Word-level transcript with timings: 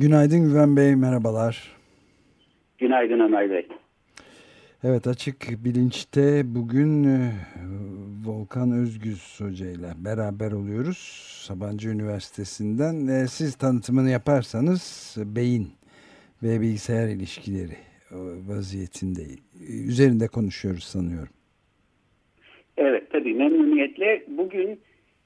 Günaydın 0.00 0.40
Güven 0.48 0.76
Bey, 0.76 0.96
merhabalar. 0.96 1.76
Günaydın 2.78 3.20
Ömer 3.20 3.50
Bey. 3.50 3.68
Evet 4.84 5.06
Açık 5.06 5.64
Bilinç'te 5.64 6.42
bugün 6.44 7.04
e, 7.04 7.32
Volkan 8.24 8.72
Özgüz 8.72 9.40
Hoca 9.40 9.70
ile 9.70 9.92
beraber 9.96 10.52
oluyoruz. 10.52 10.98
Sabancı 11.46 11.88
Üniversitesi'nden. 11.88 13.06
E, 13.06 13.26
siz 13.26 13.54
tanıtımını 13.54 14.10
yaparsanız 14.10 15.16
beyin 15.18 15.68
ve 16.42 16.60
bilgisayar 16.60 17.08
ilişkileri 17.08 17.76
vaziyetinde 18.48 19.22
üzerinde 19.88 20.28
konuşuyoruz 20.28 20.84
sanıyorum. 20.84 21.32
Evet 22.76 23.10
tabii 23.12 23.34
memnuniyetle 23.34 24.24
bugün 24.28 24.80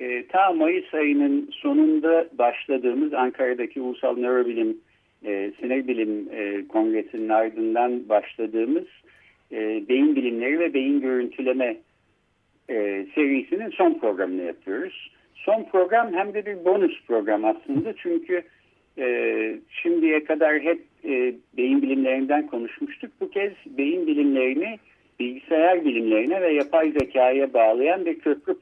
e, 0.05 0.27
ta 0.27 0.53
Mayıs 0.53 0.95
ayının 0.95 1.51
sonunda 1.53 2.29
başladığımız 2.39 3.15
Ankara'daki 3.15 3.81
Ulusal 3.81 4.17
Nörobilim 4.17 4.77
e, 5.25 5.53
Sinir 5.61 5.89
Bilim 5.89 6.29
e, 6.33 6.69
Kongresi'nin 6.69 7.29
ardından 7.29 8.09
başladığımız 8.09 8.87
e, 9.53 9.89
beyin 9.89 10.17
bilimleri 10.17 10.59
ve 10.59 10.75
beyin 10.75 11.01
görüntüleme 11.01 11.77
e, 12.71 13.07
serisinin 13.15 13.71
son 13.71 13.99
programını 13.99 14.43
yapıyoruz. 14.43 15.11
Son 15.35 15.65
program 15.73 16.15
hem 16.15 16.35
de 16.35 16.47
bir 16.47 16.65
bonus 16.65 17.03
program 17.07 17.45
aslında 17.45 17.95
çünkü 17.97 18.43
e, 18.99 19.59
şimdiye 19.83 20.25
kadar 20.25 20.61
hep 20.61 20.81
e, 21.05 21.35
beyin 21.57 21.83
bilimlerinden 21.83 22.47
konuşmuştuk. 22.47 23.11
Bu 23.21 23.31
kez 23.31 23.53
beyin 23.67 24.07
bilimlerini 24.07 24.79
bilgisayar 25.21 25.85
bilimlerine 25.85 26.43
ve 26.43 26.53
yapay 26.53 26.91
zekaya 26.91 27.55
bağlayan 27.55 28.07
bir 28.07 28.19
köprü 28.19 28.55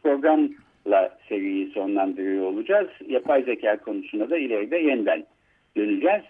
programla 0.85 1.19
seriyi 1.29 1.71
sonlandırıyor 1.71 2.45
olacağız. 2.45 2.89
Yapay 3.09 3.43
zeka 3.43 3.77
konusuna 3.77 4.31
da 4.31 4.39
ileride 4.39 4.79
yeniden 4.79 5.25
döneceğiz. 5.77 6.23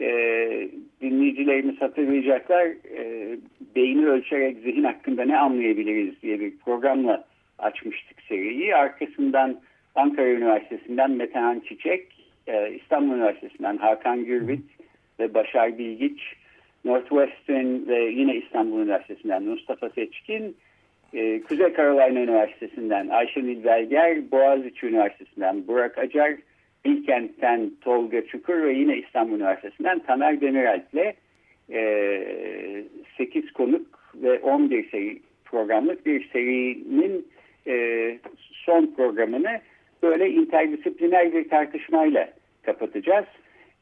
Ee, 0.00 0.68
dinleyicilerimiz 1.00 1.80
hatırlayacaklar 1.80 2.66
e, 2.98 3.36
beyni 3.76 4.06
ölçerek 4.06 4.58
zihin 4.58 4.84
hakkında 4.84 5.24
ne 5.24 5.38
anlayabiliriz 5.38 6.22
diye 6.22 6.40
bir 6.40 6.58
programla 6.58 7.24
açmıştık 7.58 8.22
seriyi. 8.28 8.76
Arkasından 8.76 9.60
Ankara 9.94 10.28
Üniversitesi'nden 10.28 11.10
Metehan 11.10 11.60
Çiçek, 11.60 12.06
e, 12.46 12.74
İstanbul 12.74 13.14
Üniversitesi'nden 13.14 13.76
Hakan 13.76 14.24
Gürbüz 14.24 14.60
ve 15.20 15.34
Başar 15.34 15.78
Bilgiç 15.78 16.20
Northwestern 16.84 17.88
ve 17.88 18.04
yine 18.04 18.36
İstanbul 18.36 18.80
Üniversitesi'nden 18.80 19.42
Mustafa 19.42 19.90
Seçkin, 19.90 20.56
e, 21.14 21.42
Kuzey 21.42 21.72
Carolina 21.76 22.20
Üniversitesi'nden 22.20 23.08
Ayşenil 23.08 23.64
Belger, 23.64 24.30
Boğaziçi 24.30 24.86
Üniversitesi'nden 24.86 25.66
Burak 25.66 25.98
Acar, 25.98 26.34
Bilkent'ten 26.84 27.70
Tolga 27.80 28.26
Çukur 28.26 28.62
ve 28.62 28.72
yine 28.72 28.96
İstanbul 28.96 29.36
Üniversitesi'nden 29.36 29.98
Tamer 29.98 30.40
Demiralp 30.40 30.94
ile 30.94 31.14
e, 31.72 32.84
8 33.16 33.52
konuk 33.52 33.86
ve 34.14 34.38
11 34.38 34.90
seri 34.90 35.20
programlık 35.44 36.06
bir 36.06 36.28
serinin 36.32 37.26
e, 37.66 38.18
son 38.52 38.94
programını 38.96 39.60
böyle 40.02 40.30
interdisipliner 40.30 41.32
bir 41.32 41.48
tartışmayla 41.48 42.28
kapatacağız. 42.62 43.26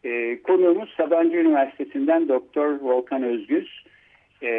E, 0.05 0.43
konuğumuz 0.43 0.95
Sabancı 0.97 1.37
Üniversitesi'nden 1.37 2.29
Doktor 2.29 2.81
Volkan 2.81 3.23
Özgüz. 3.23 3.85
E, 4.43 4.51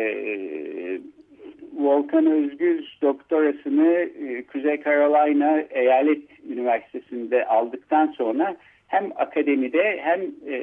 Volkan 1.77 2.25
Özgüz 2.25 2.97
doktorasını 3.01 4.09
e, 4.27 4.43
Kuzey 4.43 4.81
Carolina 4.83 5.61
Eyalet 5.69 6.21
Üniversitesi'nde 6.49 7.45
aldıktan 7.45 8.07
sonra 8.07 8.55
hem 8.87 9.11
akademide 9.15 9.99
hem 10.01 10.21
e, 10.47 10.57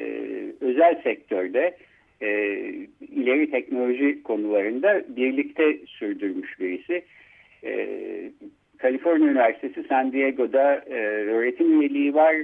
özel 0.61 1.01
sektörde 1.03 1.77
e, 2.21 2.27
ileri 3.01 3.51
teknoloji 3.51 4.23
konularında 4.23 5.03
birlikte 5.09 5.77
sürdürmüş 5.87 6.59
birisi. 6.59 7.01
E, 7.63 7.87
Kaliforniya 8.77 9.31
Üniversitesi 9.31 9.83
San 9.83 10.11
Diego'da 10.11 10.75
e, 10.75 10.95
öğretim 11.25 11.81
üyeliği 11.81 12.13
var. 12.13 12.35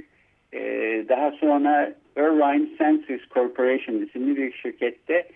E, 0.52 0.60
daha 1.08 1.30
sonra 1.30 1.94
Irvine 2.16 2.66
Sensors 2.78 3.28
Corporation 3.30 4.02
isimli 4.02 4.36
bir 4.36 4.52
şirkette 4.52 5.26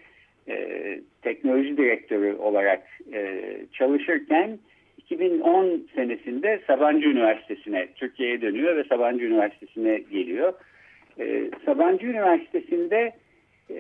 e, 0.48 1.00
teknoloji 1.22 1.76
direktörü 1.76 2.34
olarak 2.34 2.82
e, 3.12 3.40
çalışırken 3.72 4.58
2010 4.98 5.88
senesinde 5.94 6.60
Sabancı 6.66 7.08
Üniversitesi'ne 7.08 7.88
Türkiye'ye 7.96 8.40
dönüyor 8.40 8.76
ve 8.76 8.84
Sabancı 8.84 9.24
Üniversitesi'ne 9.24 9.98
geliyor. 10.10 10.52
E, 11.20 11.50
Sabancı 11.64 12.06
Üniversitesi'nde 12.06 13.12
e, 13.70 13.76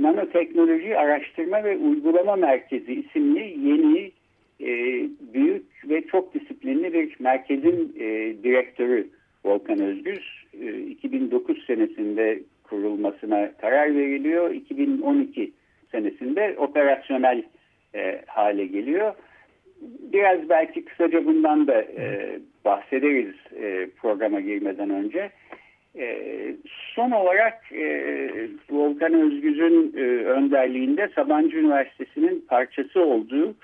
Nanoteknoloji 0.00 0.98
Araştırma 0.98 1.64
ve 1.64 1.76
Uygulama 1.76 2.36
Merkezi 2.36 2.92
isimli 2.92 3.68
yeni 3.68 4.12
e, 4.60 4.70
büyük 5.34 5.64
ve 5.88 6.06
çok 6.06 6.34
disiplinli 6.34 6.92
bir 6.92 7.16
merkezin 7.18 7.96
e, 8.00 8.06
direktörü 8.42 9.08
Volkan 9.44 9.80
Özgüz. 9.80 10.44
E, 10.60 10.78
2009 10.78 11.64
senesinde 11.66 12.40
kurulmasına 12.62 13.52
karar 13.60 13.96
veriliyor. 13.96 14.50
2012 14.50 15.52
senesinde 15.92 16.54
operasyonel 16.58 17.42
e, 17.94 18.22
hale 18.26 18.66
geliyor. 18.66 19.14
Biraz 20.12 20.48
belki 20.48 20.84
kısaca 20.84 21.26
bundan 21.26 21.66
da 21.66 21.82
e, 21.82 22.38
bahsederiz 22.64 23.34
e, 23.62 23.88
programa 24.00 24.40
girmeden 24.40 24.90
önce. 24.90 25.30
E, 25.98 26.16
son 26.94 27.10
olarak 27.10 27.72
e, 27.72 28.30
Volkan 28.70 29.14
Özgüz'ün 29.14 29.94
e, 29.96 30.00
önderliğinde 30.24 31.08
Sabancı 31.14 31.56
Üniversitesi'nin 31.56 32.44
parçası 32.48 33.00
olduğu 33.00 33.54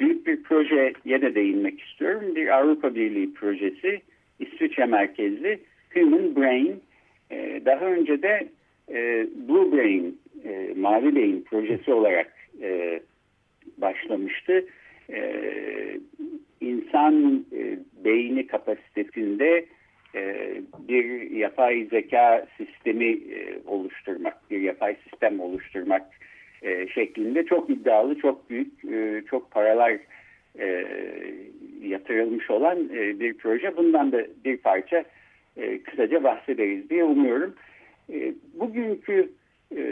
büyük 0.00 0.26
bir 0.26 0.42
projeye 0.42 1.22
de 1.22 1.34
değinmek 1.34 1.80
istiyorum. 1.80 2.34
Bir 2.34 2.58
Avrupa 2.58 2.94
Birliği 2.94 3.34
projesi, 3.34 4.00
İsviçre 4.38 4.84
merkezli 4.84 5.58
Human 5.94 6.36
Brain. 6.36 6.80
E, 7.30 7.60
daha 7.64 7.84
önce 7.84 8.22
de 8.22 8.48
e, 8.88 9.26
Blue 9.48 9.72
Brain, 9.72 10.18
e, 10.44 10.74
Mavi 10.76 11.16
Beyin 11.16 11.42
projesi 11.42 11.92
olarak 11.92 12.32
e, 12.62 13.00
başlamıştı. 13.78 14.66
E, 15.12 15.42
insan 16.60 17.44
e, 17.52 17.78
beyni 18.04 18.46
kapasitesinde 18.46 19.66
e, 20.14 20.52
bir 20.88 21.30
yapay 21.30 21.84
zeka 21.90 22.46
sistemi 22.56 23.10
e, 23.10 23.58
oluşturmak, 23.66 24.50
bir 24.50 24.60
yapay 24.60 24.96
sistem 25.10 25.40
oluşturmak 25.40 26.02
e, 26.62 26.88
şeklinde 26.88 27.44
çok 27.46 27.70
iddialı, 27.70 28.18
çok 28.18 28.50
büyük, 28.50 28.84
e, 28.84 29.22
çok 29.30 29.50
paralar 29.50 29.98
e, 30.58 30.86
yatırılmış 31.82 32.50
olan 32.50 32.78
e, 32.94 33.20
bir 33.20 33.34
proje. 33.34 33.76
Bundan 33.76 34.12
da 34.12 34.26
bir 34.44 34.56
parça 34.56 35.04
e, 35.56 35.82
kısaca 35.82 36.24
bahsederiz 36.24 36.90
diye 36.90 37.04
umuyorum. 37.04 37.54
E, 38.12 38.34
bugünkü 38.54 39.30
e, 39.76 39.82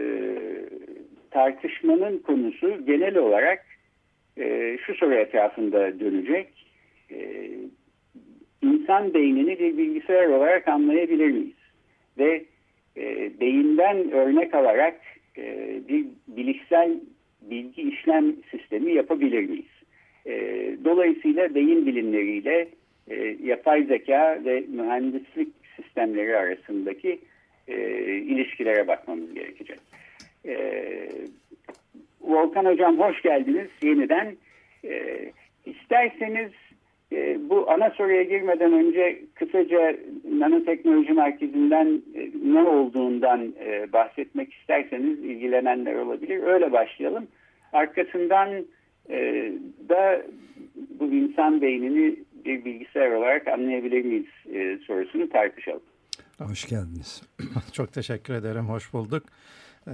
tartışmanın 1.31 2.19
konusu 2.19 2.87
genel 2.87 3.17
olarak 3.17 3.67
e, 4.39 4.79
şu 4.87 4.95
soru 4.95 5.15
etrafında 5.15 6.01
dönecek. 6.01 6.49
E, 7.11 7.49
insan 8.63 9.15
beynini 9.15 9.59
bir 9.59 9.79
bilgisayar 9.79 10.27
olarak 10.27 10.69
anlayabilir 10.69 11.31
miyiz? 11.31 11.57
Ve 12.19 12.45
e, 12.97 13.31
beyinden 13.41 14.11
örnek 14.11 14.55
alarak 14.55 15.01
e, 15.39 15.81
bir 15.89 16.07
bilişsel 16.29 16.91
bilgi 17.43 17.83
işlem 17.83 18.35
sistemi 18.51 18.93
yapabilir 18.93 19.49
miyiz? 19.49 19.75
E, 20.27 20.33
dolayısıyla 20.85 21.55
beyin 21.55 21.87
bilimleriyle 21.87 22.69
e, 23.09 23.37
yapay 23.43 23.85
zeka 23.85 24.41
ve 24.45 24.65
mühendislik 24.69 25.49
sistemleri 25.77 26.37
arasındaki 26.37 27.19
e, 27.69 27.77
ilişkilere 28.15 28.89
bakmamız 28.89 29.35
gerekecek. 29.35 29.79
E, 30.47 30.57
Volkan 32.21 32.65
Hocam 32.65 32.99
hoş 32.99 33.23
geldiniz 33.23 33.69
yeniden. 33.83 34.37
E, 34.85 35.25
isterseniz 35.67 36.53
e, 37.13 37.39
bu 37.49 37.71
ana 37.71 37.91
soruya 37.91 38.23
girmeden 38.23 38.73
önce 38.73 39.21
kısaca 39.35 39.97
nanoteknoloji 40.31 41.13
merkezinden 41.13 42.03
e, 42.15 42.31
ne 42.45 42.63
olduğundan 42.63 43.55
e, 43.65 43.93
bahsetmek 43.93 44.53
isterseniz 44.55 45.19
ilgilenenler 45.19 45.95
olabilir. 45.95 46.43
Öyle 46.43 46.73
başlayalım. 46.73 47.27
Arkasından 47.73 48.49
e, 49.11 49.53
da 49.89 50.23
bu 51.01 51.07
insan 51.07 51.63
beynini 51.63 52.17
bir 52.45 52.65
bilgisayar 52.65 53.11
olarak 53.11 53.49
anlayabilir 53.49 54.05
miyiz 54.05 54.27
e, 54.55 54.79
sorusunu 54.87 55.29
tartışalım. 55.29 55.83
Hoş 56.39 56.69
geldiniz. 56.69 57.23
Çok 57.73 57.93
teşekkür 57.93 58.35
ederim, 58.35 58.69
hoş 58.69 58.93
bulduk. 58.93 59.23
Ee, 59.87 59.91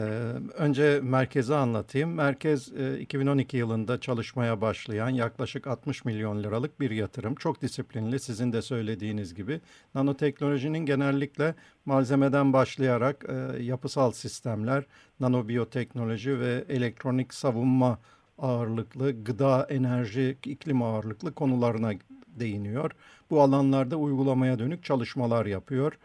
önce 0.54 1.00
merkezi 1.02 1.54
anlatayım. 1.54 2.14
Merkez 2.14 2.72
e, 2.72 2.98
2012 3.00 3.56
yılında 3.56 4.00
çalışmaya 4.00 4.60
başlayan 4.60 5.08
yaklaşık 5.08 5.66
60 5.66 6.04
milyon 6.04 6.42
liralık 6.42 6.80
bir 6.80 6.90
yatırım. 6.90 7.34
Çok 7.34 7.62
disiplinli 7.62 8.20
sizin 8.20 8.52
de 8.52 8.62
söylediğiniz 8.62 9.34
gibi. 9.34 9.60
Nanoteknolojinin 9.94 10.78
genellikle 10.78 11.54
malzemeden 11.84 12.52
başlayarak 12.52 13.24
e, 13.28 13.62
yapısal 13.62 14.12
sistemler, 14.12 14.84
nanobiyoteknoloji 15.20 16.40
ve 16.40 16.64
elektronik 16.68 17.34
savunma 17.34 17.98
ağırlıklı, 18.38 19.24
gıda, 19.24 19.66
enerji, 19.70 20.38
iklim 20.44 20.82
ağırlıklı 20.82 21.34
konularına 21.34 21.92
değiniyor. 22.26 22.90
Bu 23.30 23.42
alanlarda 23.42 23.96
uygulamaya 23.96 24.58
dönük 24.58 24.84
çalışmalar 24.84 25.46
yapıyor. 25.46 25.98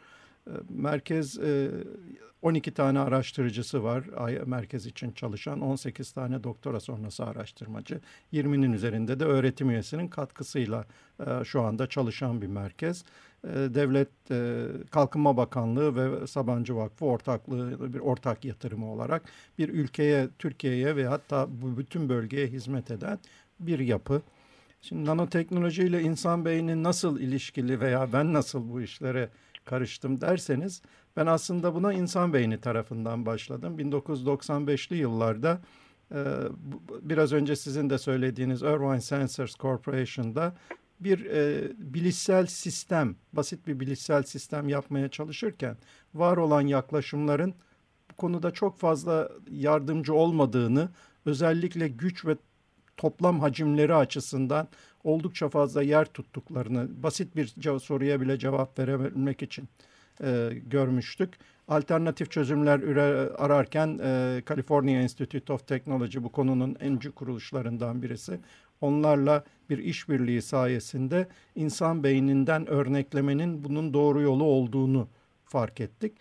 Merkez 0.69 1.39
12 2.42 2.69
e, 2.69 2.74
tane 2.74 3.00
araştırıcısı 3.00 3.83
var. 3.83 4.03
Merkez 4.45 4.86
için 4.86 5.12
çalışan 5.12 5.62
18 5.62 6.12
tane 6.12 6.44
doktora 6.44 6.80
sonrası 6.80 7.25
araştırmacı. 7.25 8.01
20'nin 8.33 8.74
üzerinde 8.74 9.19
de 9.19 9.25
öğretim 9.25 9.69
üyesinin 9.69 10.07
katkısıyla 10.07 10.86
e, 11.19 11.44
şu 11.44 11.62
anda 11.62 11.88
çalışan 11.88 12.42
bir 12.42 12.47
merkez. 12.47 13.06
E, 13.44 13.50
Devlet 13.50 14.09
Kalkınma 14.92 15.38
Bakanlığı 15.38 15.95
ve 15.95 16.27
Sabancı 16.27 16.75
Vakfı 16.75 17.06
ortaklığı 17.06 17.94
bir 17.94 18.00
ortak 18.00 18.45
yatırımı 18.45 18.92
olarak 18.92 19.24
bir 19.57 19.69
ülkeye, 19.69 20.27
Türkiye'ye 20.39 20.95
ve 20.95 21.07
hatta 21.07 21.47
bu 21.62 21.77
bütün 21.77 22.09
bölgeye 22.09 22.47
hizmet 22.47 22.92
eden 22.92 23.19
bir 23.59 23.80
yapı. 23.80 24.21
Şimdi 24.81 25.06
nanoteknoloji 25.06 25.83
ile 25.83 26.01
insan 26.01 26.45
beyni 26.45 26.83
nasıl 26.83 27.19
ilişkili 27.19 27.80
veya 27.80 28.13
ben 28.13 28.33
nasıl 28.33 28.69
bu 28.69 28.81
işlere 28.81 29.30
karıştım 29.66 30.22
derseniz 30.22 30.82
ben 31.18 31.26
aslında 31.26 31.76
buna 31.76 31.94
insan 31.94 32.34
beyni 32.34 32.62
tarafından 32.62 33.26
başladım. 33.26 33.80
1995'li 33.80 34.98
yıllarda 34.98 35.62
e, 36.12 36.24
biraz 37.02 37.34
önce 37.34 37.56
sizin 37.56 37.90
de 37.90 37.98
söylediğiniz 37.98 38.62
Irvine 38.62 39.02
Sensors 39.02 39.56
Corporation'da 39.56 40.56
bir 41.00 41.26
e, 41.26 41.72
bilişsel 41.78 42.46
sistem, 42.46 43.16
basit 43.34 43.68
bir 43.68 43.80
bilişsel 43.80 44.24
sistem 44.24 44.70
yapmaya 44.70 45.10
çalışırken 45.10 45.78
var 46.14 46.38
olan 46.38 46.62
yaklaşımların 46.62 47.54
bu 48.12 48.16
konuda 48.16 48.52
çok 48.52 48.78
fazla 48.78 49.30
yardımcı 49.52 50.14
olmadığını, 50.14 50.90
özellikle 51.26 51.88
güç 51.88 52.26
ve 52.26 52.38
toplam 52.98 53.40
hacimleri 53.40 53.96
açısından 53.96 54.68
oldukça 55.06 55.50
fazla 55.50 55.84
yer 55.84 56.06
tuttuklarını 56.06 57.04
basit 57.04 57.36
bir 57.36 57.56
soruya 57.80 58.22
bile 58.22 58.40
cevap 58.40 58.80
verebilmek 58.80 59.42
için 59.42 59.69
e, 60.24 60.50
görmüştük. 60.66 61.34
Alternatif 61.68 62.31
çözümler 62.31 62.80
üre, 62.80 63.30
ararken 63.38 64.00
e, 64.04 64.42
California 64.48 65.02
Institute 65.02 65.54
of 65.54 65.68
Technology 65.68 66.18
bu 66.18 66.31
konunun 66.31 66.75
öncü 66.80 67.12
kuruluşlarından 67.12 68.02
birisi. 68.02 68.40
Onlarla 68.81 69.44
bir 69.69 69.78
işbirliği 69.78 70.42
sayesinde 70.42 71.28
insan 71.56 72.04
beyninden 72.04 72.68
örneklemenin 72.68 73.63
bunun 73.63 73.94
doğru 73.94 74.22
yolu 74.22 74.44
olduğunu 74.44 75.07
fark 75.46 75.81
ettik. 75.81 76.13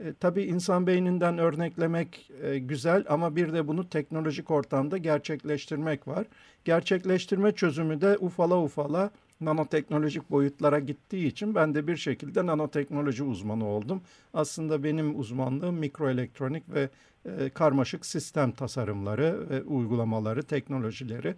E, 0.00 0.12
tabii 0.20 0.42
insan 0.42 0.86
beyninden 0.86 1.38
örneklemek 1.38 2.30
e, 2.42 2.58
güzel 2.58 3.04
ama 3.08 3.36
bir 3.36 3.52
de 3.52 3.68
bunu 3.68 3.88
teknolojik 3.88 4.50
ortamda 4.50 4.98
gerçekleştirmek 4.98 6.08
var. 6.08 6.26
Gerçekleştirme 6.64 7.52
çözümü 7.52 8.00
de 8.00 8.16
ufala 8.18 8.62
ufala 8.62 9.10
nanoteknolojik 9.40 10.30
boyutlara 10.30 10.78
gittiği 10.78 11.26
için 11.26 11.54
ben 11.54 11.74
de 11.74 11.86
bir 11.86 11.96
şekilde 11.96 12.46
nanoteknoloji 12.46 13.22
uzmanı 13.22 13.66
oldum. 13.66 14.02
Aslında 14.34 14.84
benim 14.84 15.18
uzmanlığım 15.18 15.74
mikroelektronik 15.74 16.74
ve 16.74 16.88
e, 17.24 17.50
karmaşık 17.50 18.06
sistem 18.06 18.52
tasarımları 18.52 19.50
ve 19.50 19.62
uygulamaları, 19.62 20.42
teknolojileri. 20.42 21.34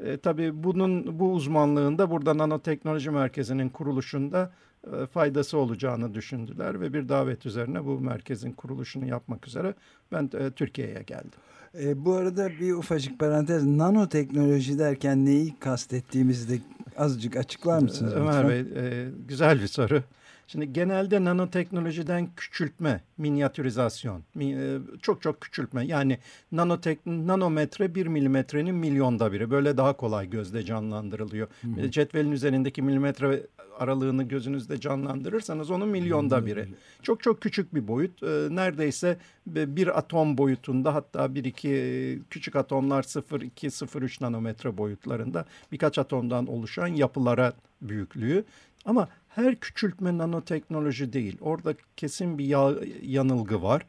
E, 0.00 0.16
tabii 0.16 0.64
bunun 0.64 1.18
bu 1.18 1.32
uzmanlığında 1.32 2.10
burada 2.10 2.38
nanoteknoloji 2.38 3.10
merkezinin 3.10 3.68
kuruluşunda 3.68 4.42
e, 4.42 4.64
faydası 5.12 5.58
olacağını 5.58 6.14
düşündüler 6.14 6.80
ve 6.80 6.92
bir 6.92 7.08
davet 7.08 7.46
üzerine 7.46 7.84
bu 7.84 8.00
merkezin 8.00 8.52
kuruluşunu 8.52 9.06
yapmak 9.06 9.48
üzere 9.48 9.74
ben 10.12 10.30
e, 10.38 10.50
Türkiye'ye 10.50 11.02
geldim. 11.02 11.40
E, 11.80 12.04
bu 12.04 12.12
arada 12.14 12.50
bir 12.60 12.72
ufacık 12.72 13.18
parantez 13.18 13.64
nanoteknoloji 13.64 14.78
derken 14.78 15.24
neyi 15.24 15.58
kastettiğimizi 15.58 16.48
de 16.48 16.62
azıcık 16.96 17.36
açıklar 17.36 17.78
mısınız? 17.78 18.12
Ömer 18.14 18.44
lütfen? 18.44 18.76
Bey 18.76 19.00
e, 19.00 19.08
güzel 19.28 19.62
bir 19.62 19.66
soru. 19.66 20.02
Şimdi 20.46 20.72
genelde 20.72 21.24
nanoteknolojiden 21.24 22.28
küçültme, 22.36 23.00
minyatürizasyon, 23.18 24.24
e, 24.40 24.78
çok 25.02 25.22
çok 25.22 25.40
küçültme. 25.40 25.86
Yani 25.86 26.18
nanotek, 26.52 27.06
nanometre 27.06 27.94
bir 27.94 28.06
milimetrenin 28.06 28.74
milyonda 28.74 29.32
biri. 29.32 29.50
Böyle 29.50 29.76
daha 29.76 29.92
kolay 29.92 30.30
gözde 30.30 30.64
canlandırılıyor. 30.64 31.48
Hı. 31.60 31.90
Cetvelin 31.90 32.32
üzerindeki 32.32 32.82
milimetre 32.82 33.46
aralığını 33.78 34.22
gözünüzde 34.22 34.80
canlandırırsanız 34.80 35.70
onun 35.70 35.88
milyonda 35.88 36.46
biri. 36.46 36.68
Çok 37.02 37.22
çok 37.22 37.40
küçük 37.40 37.74
bir 37.74 37.88
boyut. 37.88 38.22
E, 38.22 38.26
neredeyse 38.50 39.18
bir 39.46 39.98
atom 39.98 40.38
boyutunda 40.38 40.94
hatta 40.94 41.34
bir 41.34 41.44
iki 41.44 41.68
e, 41.68 42.18
küçük 42.30 42.56
atomlar 42.56 43.02
0,2-0,3 43.02 44.24
nanometre 44.24 44.78
boyutlarında 44.78 45.44
birkaç 45.72 45.98
atomdan 45.98 46.46
oluşan 46.46 46.86
yapılara 46.86 47.52
büyüklüğü. 47.82 48.44
Ama 48.84 49.08
her 49.34 49.56
küçültme 49.56 50.18
nanoteknoloji 50.18 51.12
değil. 51.12 51.36
Orada 51.40 51.74
kesin 51.96 52.38
bir 52.38 52.44
ya 52.44 52.70
yanılgı 53.02 53.62
var. 53.62 53.86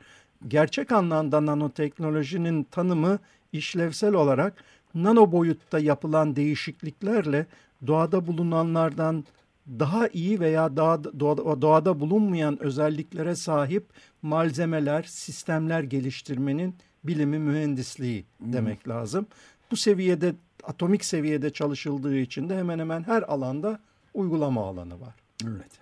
Gerçek 0.48 0.92
anlamda 0.92 1.46
nanoteknolojinin 1.46 2.64
tanımı 2.64 3.20
işlevsel 3.54 4.14
olarak 4.14 4.64
nano 4.96 5.32
boyutta 5.32 5.80
yapılan 5.80 6.36
değişikliklerle 6.36 7.46
doğada 7.88 8.28
bulunanlardan 8.28 9.26
daha 9.68 10.08
iyi 10.08 10.40
veya 10.40 10.78
daha 10.78 11.04
doğada, 11.04 11.62
doğada 11.62 12.00
bulunmayan 12.00 12.64
özelliklere 12.64 13.36
sahip 13.36 13.86
malzemeler, 14.22 15.04
sistemler 15.04 15.84
geliştirmenin 15.84 16.76
bilimi, 17.04 17.40
mühendisliği 17.40 18.26
demek 18.40 18.86
hmm. 18.86 18.92
lazım. 18.92 19.28
Bu 19.72 19.76
seviyede 19.76 20.36
atomik 20.64 21.06
seviyede 21.06 21.54
çalışıldığı 21.54 22.18
için 22.18 22.50
de 22.50 22.58
hemen 22.58 22.80
hemen 22.80 23.04
her 23.04 23.22
alanda 23.22 23.80
uygulama 24.14 24.66
alanı 24.66 25.02
var. 25.02 25.25
Evet. 25.44 25.80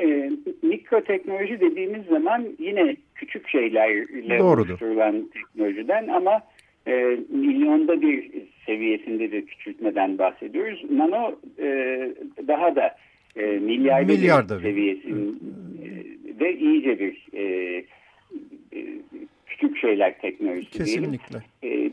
E, 0.00 0.30
mikroteknoloji 0.62 1.60
dediğimiz 1.60 2.06
zaman 2.06 2.46
yine 2.58 2.96
küçük 3.14 3.48
şeylerle 3.48 4.38
Doğrudur. 4.38 4.70
oluşturulan 4.70 5.30
teknolojiden 5.34 6.08
ama 6.08 6.42
e, 6.86 7.18
milyonda 7.28 8.02
bir 8.02 8.30
seviyesinde 8.66 9.32
de 9.32 9.44
küçültmeden 9.44 10.18
bahsediyoruz. 10.18 10.84
Nano 10.90 11.34
e, 11.58 11.66
daha 12.48 12.76
da 12.76 12.96
e, 13.36 13.46
milyarda, 13.46 14.12
milyarda 14.12 14.58
bir 14.58 14.62
seviyesinde 14.62 16.48
e, 16.48 16.56
iyice 16.56 16.98
bir 16.98 17.26
e, 17.32 17.42
e, 18.72 18.86
küçük 19.46 19.76
şeyler 19.76 20.20
teknolojisi 20.20 20.78
Kesinlikle. 20.78 21.42
diyelim. 21.62 21.92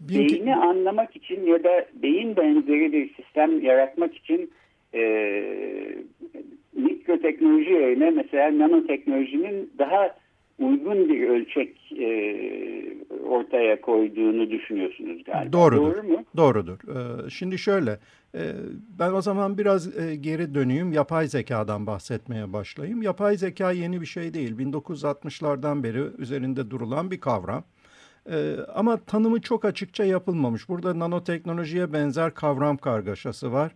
beyni 0.00 0.56
anlamak 0.56 1.16
için 1.16 1.46
ya 1.46 1.64
da 1.64 1.86
beyin 2.02 2.36
benzeri 2.36 2.92
bir 2.92 3.14
sistem 3.14 3.64
yaratmak 3.64 4.16
için 4.16 4.50
e, 4.94 5.02
mikroteknoloji 6.72 7.70
yerine 7.70 8.10
mesela 8.10 8.58
nanoteknolojinin 8.58 9.70
daha 9.78 10.16
uygun 10.58 11.08
bir 11.08 11.28
ölçek 11.28 11.92
e, 11.98 12.10
ortaya 13.24 13.80
koyduğunu 13.80 14.50
düşünüyorsunuz 14.50 15.24
galiba. 15.24 15.52
Doğrudur. 15.52 15.94
Doğru 15.94 16.02
mu? 16.02 16.24
Doğrudur. 16.36 16.78
Ee, 16.88 17.30
şimdi 17.30 17.58
şöyle, 17.58 17.98
e, 18.34 18.42
ben 18.98 19.12
o 19.12 19.22
zaman 19.22 19.58
biraz 19.58 19.98
e, 19.98 20.16
geri 20.16 20.54
döneyim, 20.54 20.92
yapay 20.92 21.26
zekadan 21.26 21.86
bahsetmeye 21.86 22.52
başlayayım. 22.52 23.02
Yapay 23.02 23.36
zeka 23.36 23.72
yeni 23.72 24.00
bir 24.00 24.06
şey 24.06 24.34
değil. 24.34 24.58
1960'lardan 24.58 25.82
beri 25.82 26.02
üzerinde 26.18 26.70
durulan 26.70 27.10
bir 27.10 27.20
kavram. 27.20 27.64
Ee, 28.30 28.56
ama 28.74 28.96
tanımı 28.96 29.40
çok 29.40 29.64
açıkça 29.64 30.04
yapılmamış. 30.04 30.68
Burada 30.68 30.98
nanoteknolojiye 30.98 31.92
benzer 31.92 32.34
kavram 32.34 32.76
kargaşası 32.76 33.52
var 33.52 33.72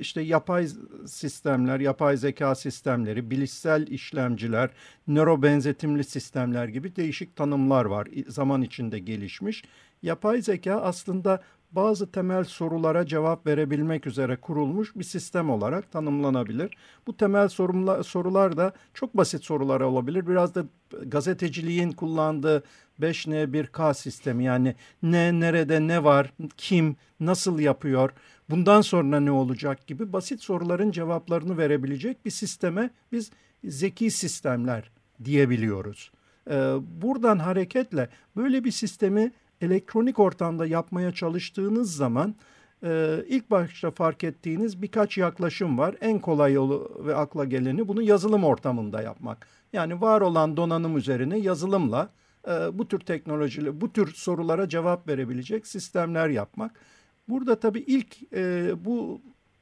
işte 0.00 0.20
yapay 0.20 0.68
sistemler, 1.06 1.80
yapay 1.80 2.16
zeka 2.16 2.54
sistemleri, 2.54 3.30
bilişsel 3.30 3.86
işlemciler, 3.86 4.70
nörobenzetimli 5.06 6.04
sistemler 6.04 6.68
gibi 6.68 6.96
değişik 6.96 7.36
tanımlar 7.36 7.84
var. 7.84 8.08
Zaman 8.28 8.62
içinde 8.62 8.98
gelişmiş. 8.98 9.64
Yapay 10.02 10.42
zeka 10.42 10.80
aslında 10.80 11.42
bazı 11.72 12.10
temel 12.12 12.44
sorulara 12.44 13.06
cevap 13.06 13.46
verebilmek 13.46 14.06
üzere 14.06 14.36
kurulmuş 14.36 14.96
bir 14.96 15.04
sistem 15.04 15.50
olarak 15.50 15.92
tanımlanabilir. 15.92 16.76
Bu 17.06 17.16
temel 17.16 17.48
sorular 18.02 18.56
da 18.56 18.72
çok 18.94 19.16
basit 19.16 19.44
sorular 19.44 19.80
olabilir. 19.80 20.26
Biraz 20.26 20.54
da 20.54 20.64
gazeteciliğin 21.06 21.92
kullandığı 21.92 22.62
5N1K 23.00 23.94
sistemi 23.94 24.44
yani 24.44 24.74
ne, 25.02 25.40
nerede, 25.40 25.86
ne 25.86 26.04
var, 26.04 26.32
kim, 26.56 26.96
nasıl 27.20 27.58
yapıyor, 27.58 28.10
bundan 28.52 28.80
sonra 28.80 29.20
ne 29.20 29.30
olacak 29.30 29.86
gibi 29.86 30.12
basit 30.12 30.42
soruların 30.42 30.90
cevaplarını 30.90 31.58
verebilecek 31.58 32.24
bir 32.24 32.30
sisteme 32.30 32.90
biz 33.12 33.30
zeki 33.64 34.10
sistemler 34.10 34.90
diyebiliyoruz. 35.24 36.12
Ee, 36.50 36.74
buradan 37.02 37.38
hareketle 37.38 38.08
böyle 38.36 38.64
bir 38.64 38.70
sistemi 38.70 39.32
elektronik 39.60 40.18
ortamda 40.18 40.66
yapmaya 40.66 41.12
çalıştığınız 41.12 41.96
zaman 41.96 42.34
e, 42.84 43.18
ilk 43.28 43.50
başta 43.50 43.90
fark 43.90 44.24
ettiğiniz 44.24 44.82
birkaç 44.82 45.18
yaklaşım 45.18 45.78
var. 45.78 45.94
En 46.00 46.18
kolay 46.18 46.52
yolu 46.52 47.02
ve 47.06 47.14
akla 47.14 47.44
geleni 47.44 47.88
bunu 47.88 48.02
yazılım 48.02 48.44
ortamında 48.44 49.02
yapmak. 49.02 49.46
Yani 49.72 50.00
var 50.00 50.20
olan 50.20 50.56
donanım 50.56 50.96
üzerine 50.96 51.38
yazılımla 51.38 52.10
e, 52.48 52.78
bu 52.78 52.88
tür 52.88 53.00
teknolojiyle, 53.00 53.80
bu 53.80 53.92
tür 53.92 54.14
sorulara 54.14 54.68
cevap 54.68 55.08
verebilecek 55.08 55.66
sistemler 55.66 56.28
yapmak. 56.28 56.80
Burada 57.28 57.60
tabii 57.60 57.84
ilk 57.86 58.32
e, 58.32 58.72
bu 58.84 59.20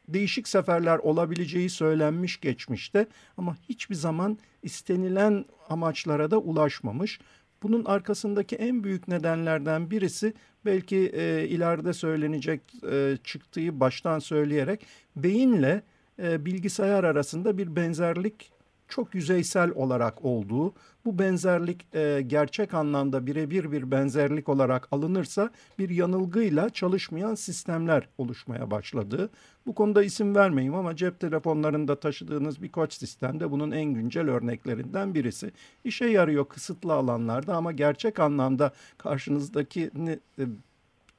değişik 0.09 0.49
seferler 0.49 0.99
olabileceği 0.99 1.71
söylenmiş 1.71 2.41
geçmişte 2.41 3.07
ama 3.37 3.57
hiçbir 3.69 3.95
zaman 3.95 4.39
istenilen 4.63 5.45
amaçlara 5.69 6.31
da 6.31 6.39
ulaşmamış. 6.39 7.21
Bunun 7.63 7.85
arkasındaki 7.85 8.57
en 8.57 8.85
büyük 8.85 9.09
nedenlerden 9.09 9.91
birisi 9.91 10.35
belki 10.65 10.97
e, 10.97 11.49
ileride 11.49 11.93
söylenecek 11.93 12.61
e, 12.91 13.19
çıktığı 13.25 13.81
baştan 13.81 14.19
söyleyerek 14.19 14.87
beyinle 15.17 15.83
e, 16.23 16.45
bilgisayar 16.45 17.05
arasında 17.05 17.59
bir 17.59 17.77
benzerlik 17.77 18.53
çok 18.91 19.15
yüzeysel 19.15 19.71
olarak 19.71 20.25
olduğu, 20.25 20.75
bu 21.05 21.19
benzerlik 21.19 21.95
e, 21.95 22.23
gerçek 22.27 22.75
anlamda 22.75 23.27
birebir 23.27 23.73
bir 23.73 23.91
benzerlik 23.91 24.49
olarak 24.49 24.89
alınırsa 24.91 25.51
bir 25.79 25.91
yanılgıyla 25.91 26.71
çalışmayan 26.71 27.35
sistemler 27.35 28.09
oluşmaya 28.19 28.71
başladı. 28.71 29.31
Bu 29.67 29.75
konuda 29.75 30.03
isim 30.03 30.35
vermeyeyim 30.35 30.75
ama 30.75 30.97
cep 30.97 31.21
telefonlarında 31.21 32.01
taşıdığınız 32.01 32.63
birkaç 32.63 32.93
sistemde 32.95 33.51
bunun 33.51 33.71
en 33.71 33.95
güncel 33.95 34.29
örneklerinden 34.31 35.15
birisi. 35.15 35.53
İşe 35.85 36.07
yarıyor 36.07 36.49
kısıtlı 36.49 36.93
alanlarda 36.93 37.57
ama 37.57 37.73
gerçek 37.73 38.21
anlamda 38.21 38.73
karşınızdaki 38.99 39.91
e, 40.39 40.45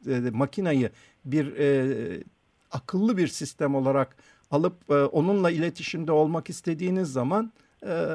e, 0.08 0.30
makinayı 0.32 0.90
bir 1.26 1.58
e, 1.58 2.24
akıllı 2.72 3.18
bir 3.18 3.28
sistem 3.28 3.76
olarak 3.76 4.16
alıp 4.52 4.92
e, 4.92 4.94
onunla 4.94 5.52
iletişimde 5.52 6.12
olmak 6.12 6.50
istediğiniz 6.50 7.14
zaman 7.14 7.52
e, 7.86 8.08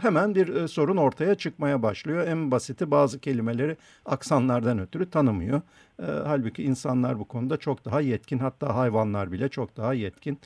hemen 0.00 0.34
bir 0.34 0.48
e, 0.48 0.68
sorun 0.68 0.96
ortaya 0.96 1.34
çıkmaya 1.34 1.82
başlıyor. 1.82 2.26
En 2.26 2.50
basiti 2.50 2.90
bazı 2.90 3.18
kelimeleri 3.18 3.76
aksanlardan 4.06 4.78
ötürü 4.78 5.10
tanımıyor. 5.10 5.60
E, 6.02 6.04
halbuki 6.04 6.62
insanlar 6.62 7.18
bu 7.18 7.24
konuda 7.24 7.56
çok 7.56 7.84
daha 7.84 8.00
yetkin 8.00 8.38
hatta 8.38 8.76
hayvanlar 8.76 9.32
bile 9.32 9.48
çok 9.48 9.76
daha 9.76 9.94
yetkin. 9.94 10.38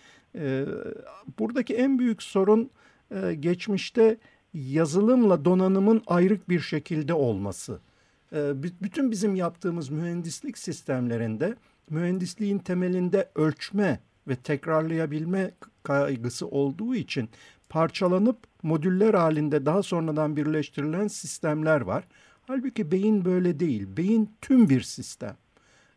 Buradaki 1.38 1.74
en 1.74 1.98
büyük 1.98 2.22
sorun 2.22 2.70
geçmişte 3.40 4.16
yazılımla 4.54 5.44
donanımın 5.44 6.02
ayrık 6.06 6.48
bir 6.48 6.60
şekilde 6.60 7.14
olması. 7.14 7.78
Bütün 8.82 9.10
bizim 9.10 9.34
yaptığımız 9.34 9.90
mühendislik 9.90 10.58
sistemlerinde 10.58 11.56
mühendisliğin 11.90 12.58
temelinde 12.58 13.28
ölçme 13.34 14.00
ve 14.28 14.36
tekrarlayabilme 14.36 15.50
kaygısı 15.82 16.46
olduğu 16.46 16.94
için 16.94 17.28
parçalanıp 17.68 18.36
modüller 18.62 19.14
halinde 19.14 19.66
daha 19.66 19.82
sonradan 19.82 20.36
birleştirilen 20.36 21.08
sistemler 21.08 21.80
var. 21.80 22.04
Halbuki 22.46 22.92
beyin 22.92 23.24
böyle 23.24 23.60
değil. 23.60 23.86
Beyin 23.96 24.30
tüm 24.40 24.68
bir 24.68 24.80
sistem. 24.80 25.36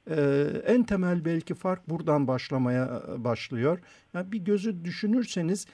Ee, 0.10 0.48
en 0.66 0.84
temel 0.84 1.26
belki 1.26 1.54
fark 1.54 1.90
buradan 1.90 2.28
başlamaya 2.28 3.02
başlıyor. 3.18 3.80
Yani 4.14 4.32
bir 4.32 4.40
gözü 4.40 4.86
düşünürseniz 4.86 5.68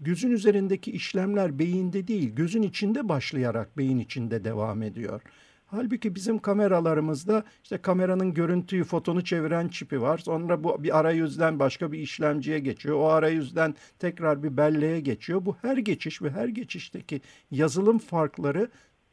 gözün 0.00 0.30
üzerindeki 0.30 0.90
işlemler 0.90 1.58
beyinde 1.58 2.08
değil, 2.08 2.34
gözün 2.34 2.62
içinde 2.62 3.08
başlayarak 3.08 3.78
beyin 3.78 3.98
içinde 3.98 4.44
devam 4.44 4.82
ediyor. 4.82 5.22
Halbuki 5.70 6.14
bizim 6.14 6.38
kameralarımızda 6.38 7.44
işte 7.62 7.78
kameranın 7.78 8.34
görüntüyü, 8.34 8.84
fotonu 8.84 9.24
çeviren 9.24 9.68
çipi 9.68 10.02
var. 10.02 10.18
Sonra 10.18 10.64
bu 10.64 10.82
bir 10.82 10.98
arayüzden 10.98 11.58
başka 11.58 11.92
bir 11.92 11.98
işlemciye 11.98 12.58
geçiyor. 12.58 12.96
O 12.96 13.08
arayüzden 13.08 13.74
tekrar 13.98 14.42
bir 14.42 14.56
belleğe 14.56 15.00
geçiyor. 15.00 15.46
Bu 15.46 15.56
her 15.62 15.76
geçiş 15.76 16.22
ve 16.22 16.30
her 16.30 16.48
geçişteki 16.48 17.20
yazılım 17.50 17.98
farkları 17.98 18.68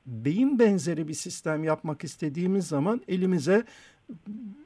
beyin 0.06 0.60
benzeri 0.60 1.08
bir 1.08 1.14
sistem 1.14 1.64
yapmak 1.64 2.04
istediğimiz 2.04 2.68
zaman 2.68 3.02
elimize 3.08 3.64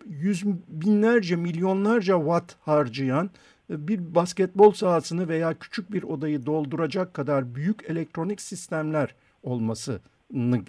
yüz 0.06 0.46
binlerce, 0.68 1.36
milyonlarca 1.36 2.18
watt 2.18 2.56
harcayan 2.62 3.30
bir 3.70 4.16
basketbol 4.16 4.72
sahasını 4.72 5.28
veya 5.28 5.60
küçük 5.60 5.92
bir 5.92 6.04
odayı 6.04 6.46
dolduracak 6.46 7.14
kadar 7.14 7.56
büyük 7.56 7.90
elektronik 7.90 8.42
sistemler 8.42 9.16
olmasını 9.44 10.62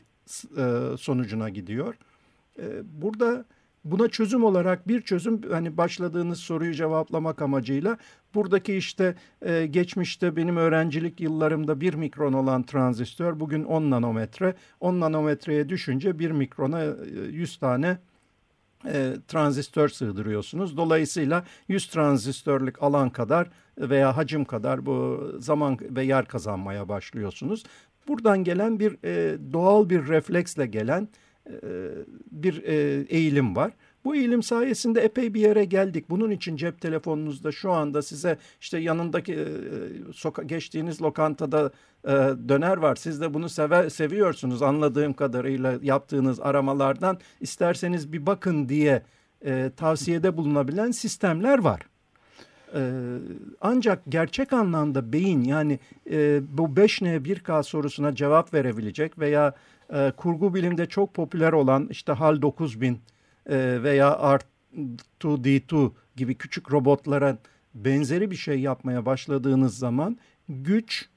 e, 0.57 0.97
sonucuna 0.99 1.49
gidiyor. 1.49 1.95
E, 2.59 2.65
burada 3.03 3.45
buna 3.85 4.09
çözüm 4.09 4.45
olarak 4.45 4.89
bir 4.89 5.03
çözüm 5.03 5.43
hani 5.51 5.77
başladığınız 5.77 6.41
soruyu 6.41 6.75
cevaplamak 6.75 7.43
amacıyla 7.43 7.99
buradaki 8.35 8.75
işte 8.75 9.15
e, 9.43 9.67
geçmişte 9.67 10.37
benim 10.37 10.57
öğrencilik 10.57 11.21
yıllarımda 11.21 11.81
bir 11.81 11.95
mikron 11.95 12.33
olan 12.33 12.63
transistör 12.63 13.41
bugün 13.41 13.65
10 13.65 13.91
nanometre 13.91 14.55
10 14.81 15.01
nanometreye 15.01 15.69
düşünce 15.69 16.19
bir 16.19 16.31
mikrona 16.31 16.83
100 17.31 17.57
tane 17.57 17.99
e, 18.87 19.15
transistör 19.29 19.89
sığdırıyorsunuz. 19.89 20.77
Dolayısıyla 20.77 21.45
100 21.69 21.87
transistörlük 21.87 22.83
alan 22.83 23.11
kadar 23.11 23.51
veya 23.79 24.17
hacim 24.17 24.45
kadar 24.45 24.87
bu 24.87 25.31
zaman 25.39 25.79
ve 25.81 26.05
yer 26.05 26.25
kazanmaya 26.25 26.89
başlıyorsunuz. 26.89 27.65
Buradan 28.11 28.45
gelen 28.45 28.81
bir 28.81 28.97
e, 29.05 29.39
doğal 29.53 29.91
bir 29.91 30.09
refleksle 30.09 30.67
gelen 30.67 31.09
e, 31.47 31.53
bir 32.31 32.63
e, 32.65 33.05
eğilim 33.09 33.57
var. 33.57 33.73
Bu 34.05 34.17
eğilim 34.17 34.43
sayesinde 34.43 35.01
epey 35.01 35.35
bir 35.35 35.41
yere 35.41 35.65
geldik. 35.65 36.11
Bunun 36.11 36.31
için 36.31 36.57
cep 36.57 36.81
telefonunuzda 36.81 37.53
şu 37.53 37.73
anda 37.73 38.03
size 38.03 38.39
işte 38.61 38.79
yanındaki 38.79 39.35
e, 39.35 39.47
soka, 40.13 40.43
geçtiğiniz 40.43 41.03
lokantada 41.03 41.73
e, 42.05 42.11
döner 42.49 42.77
var. 42.77 42.97
Siz 42.97 43.21
de 43.21 43.35
bunu 43.35 43.49
sever, 43.49 43.89
seviyorsunuz 43.89 44.63
anladığım 44.63 45.13
kadarıyla 45.13 45.79
yaptığınız 45.83 46.41
aramalardan. 46.41 47.19
isterseniz 47.41 48.13
bir 48.13 48.27
bakın 48.27 48.69
diye 48.69 49.03
e, 49.45 49.71
tavsiyede 49.77 50.37
bulunabilen 50.37 50.91
sistemler 50.91 51.59
var. 51.59 51.81
Ee, 52.75 52.81
ancak 53.61 54.03
gerçek 54.09 54.53
anlamda 54.53 55.13
beyin 55.13 55.45
yani 55.45 55.79
e, 56.11 56.41
bu 56.59 56.63
5N 56.63 57.25
1K 57.25 57.63
sorusuna 57.63 58.15
cevap 58.15 58.55
verebilecek 58.55 59.19
veya 59.19 59.55
e, 59.93 60.13
kurgu 60.17 60.55
bilimde 60.55 60.87
çok 60.87 61.15
popüler 61.15 61.53
olan 61.53 61.89
işte 61.91 62.13
HAL 62.13 62.43
9000 62.43 63.01
e, 63.47 63.83
veya 63.83 64.39
R2D2 65.21 65.91
gibi 66.17 66.35
küçük 66.35 66.73
robotlara 66.73 67.39
benzeri 67.75 68.31
bir 68.31 68.37
şey 68.37 68.61
yapmaya 68.61 69.07
başladığınız 69.07 69.79
zaman 69.79 70.19
güç, 70.49 71.09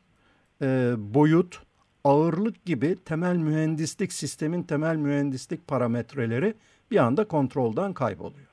e, 0.61 0.93
boyut, 0.97 1.61
ağırlık 2.03 2.65
gibi 2.65 2.97
temel 3.05 3.35
mühendislik 3.35 4.13
sistemin 4.13 4.63
temel 4.63 4.95
mühendislik 4.95 5.67
parametreleri 5.67 6.53
bir 6.91 6.97
anda 6.97 7.27
kontrolden 7.27 7.93
kayboluyor. 7.93 8.47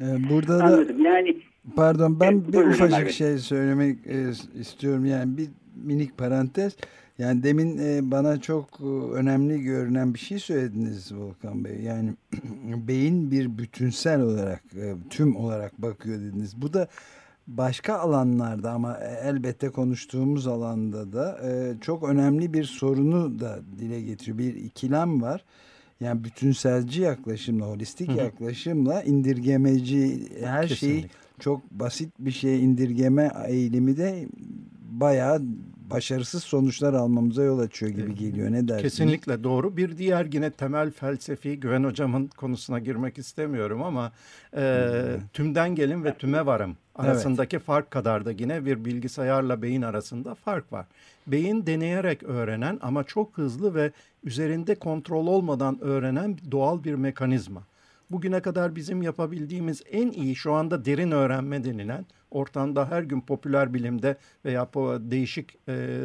Ee, 0.00 0.30
burada 0.30 0.58
da 0.58 0.64
Anladım. 0.64 1.04
yani 1.04 1.42
Pardon 1.76 2.20
ben 2.20 2.32
evet, 2.32 2.52
bir 2.52 2.58
ufacık 2.58 2.98
abi. 2.98 3.12
şey 3.12 3.38
söylemek 3.38 4.06
e, 4.06 4.30
istiyorum 4.60 5.04
yani 5.04 5.36
bir 5.36 5.48
minik 5.74 6.18
parantez. 6.18 6.76
Yani 7.18 7.42
demin 7.42 7.78
e, 7.78 8.10
bana 8.10 8.40
çok 8.40 8.80
e, 8.80 8.84
önemli 9.12 9.62
görünen 9.62 10.14
bir 10.14 10.18
şey 10.18 10.38
söylediniz 10.38 11.14
Volkan 11.14 11.64
Bey. 11.64 11.80
Yani 11.82 12.14
beyin 12.88 13.30
bir 13.30 13.58
bütünsel 13.58 14.20
olarak 14.20 14.62
e, 14.76 14.94
tüm 15.10 15.36
olarak 15.36 15.82
bakıyor 15.82 16.20
dediniz. 16.20 16.62
Bu 16.62 16.72
da 16.72 16.88
başka 17.46 17.98
alanlarda 17.98 18.70
ama 18.70 18.98
e, 18.98 19.28
elbette 19.28 19.68
konuştuğumuz 19.68 20.46
alanda 20.46 21.12
da 21.12 21.40
e, 21.48 21.74
çok 21.80 22.08
önemli 22.08 22.54
bir 22.54 22.64
sorunu 22.64 23.40
da 23.40 23.58
dile 23.78 24.00
getiriyor. 24.00 24.38
Bir 24.38 24.54
ikilem 24.54 25.22
var. 25.22 25.44
Yani 26.00 26.24
bütünselci 26.24 27.00
yaklaşımla, 27.00 27.66
holistik 27.66 28.08
Hı 28.08 28.12
-hı. 28.12 28.18
yaklaşımla 28.18 29.02
indirgemeci 29.02 30.28
her 30.44 30.68
Kesinlikle. 30.68 30.76
şeyi 30.76 31.10
çok 31.40 31.70
basit 31.70 32.12
bir 32.18 32.30
şeye 32.30 32.58
indirgeme 32.58 33.30
eğilimi 33.48 33.96
de 33.96 34.28
bayağı 34.90 35.42
başarısız 35.90 36.44
sonuçlar 36.44 36.94
almamıza 36.94 37.42
yol 37.42 37.58
açıyor 37.58 37.92
gibi 37.92 38.14
geliyor. 38.14 38.52
Ne 38.52 38.68
dersiniz? 38.68 38.82
Kesinlikle 38.82 39.44
doğru. 39.44 39.76
Bir 39.76 39.98
diğer 39.98 40.28
yine 40.32 40.50
temel 40.50 40.90
felsefi 40.90 41.60
Güven 41.60 41.84
Hocam'ın 41.84 42.26
konusuna 42.26 42.78
girmek 42.78 43.18
istemiyorum 43.18 43.82
ama 43.82 44.12
e, 44.56 44.92
tümden 45.32 45.74
gelin 45.74 46.04
ve 46.04 46.14
tüme 46.14 46.46
varım 46.46 46.76
arasındaki 46.94 47.56
evet. 47.56 47.66
fark 47.66 47.90
kadar 47.90 48.24
da 48.24 48.32
yine 48.32 48.66
bir 48.66 48.84
bilgisayarla 48.84 49.62
beyin 49.62 49.82
arasında 49.82 50.34
fark 50.34 50.72
var. 50.72 50.86
Beyin 51.26 51.66
deneyerek 51.66 52.22
öğrenen 52.22 52.78
ama 52.82 53.04
çok 53.04 53.38
hızlı 53.38 53.74
ve 53.74 53.92
üzerinde 54.24 54.74
kontrol 54.74 55.26
olmadan 55.26 55.78
öğrenen 55.80 56.38
doğal 56.50 56.84
bir 56.84 56.94
mekanizma. 56.94 57.62
Bugüne 58.10 58.40
kadar 58.40 58.76
bizim 58.76 59.02
yapabildiğimiz 59.02 59.82
en 59.90 60.10
iyi 60.10 60.36
şu 60.36 60.52
anda 60.52 60.84
derin 60.84 61.10
öğrenme 61.10 61.64
denilen 61.64 62.06
ortamda 62.30 62.90
her 62.90 63.02
gün 63.02 63.20
popüler 63.20 63.74
bilimde 63.74 64.16
veya 64.44 64.68
değişik 65.10 65.58
e, 65.68 65.98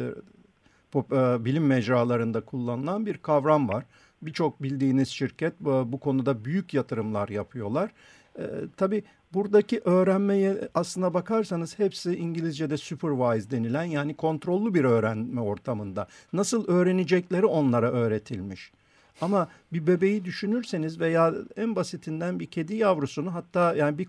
pop, 0.92 1.12
e, 1.12 1.44
bilim 1.44 1.66
mecralarında 1.66 2.40
kullanılan 2.40 3.06
bir 3.06 3.18
kavram 3.18 3.68
var. 3.68 3.84
Birçok 4.22 4.62
bildiğiniz 4.62 5.08
şirket 5.08 5.52
bu, 5.60 5.92
bu 5.92 6.00
konuda 6.00 6.44
büyük 6.44 6.74
yatırımlar 6.74 7.28
yapıyorlar. 7.28 7.90
E, 8.38 8.44
tabii 8.76 9.02
buradaki 9.34 9.80
öğrenmeye 9.84 10.68
aslına 10.74 11.14
bakarsanız 11.14 11.78
hepsi 11.78 12.16
İngilizce'de 12.16 12.76
supervised 12.76 13.50
denilen 13.50 13.84
yani 13.84 14.14
kontrollü 14.14 14.74
bir 14.74 14.84
öğrenme 14.84 15.40
ortamında. 15.40 16.06
Nasıl 16.32 16.68
öğrenecekleri 16.68 17.46
onlara 17.46 17.90
öğretilmiş. 17.90 18.72
Ama 19.20 19.48
bir 19.72 19.86
bebeği 19.86 20.24
düşünürseniz 20.24 21.00
veya 21.00 21.34
en 21.56 21.76
basitinden 21.76 22.40
bir 22.40 22.46
kedi 22.46 22.74
yavrusunu 22.74 23.34
hatta 23.34 23.74
yani 23.74 23.98
bir 23.98 24.08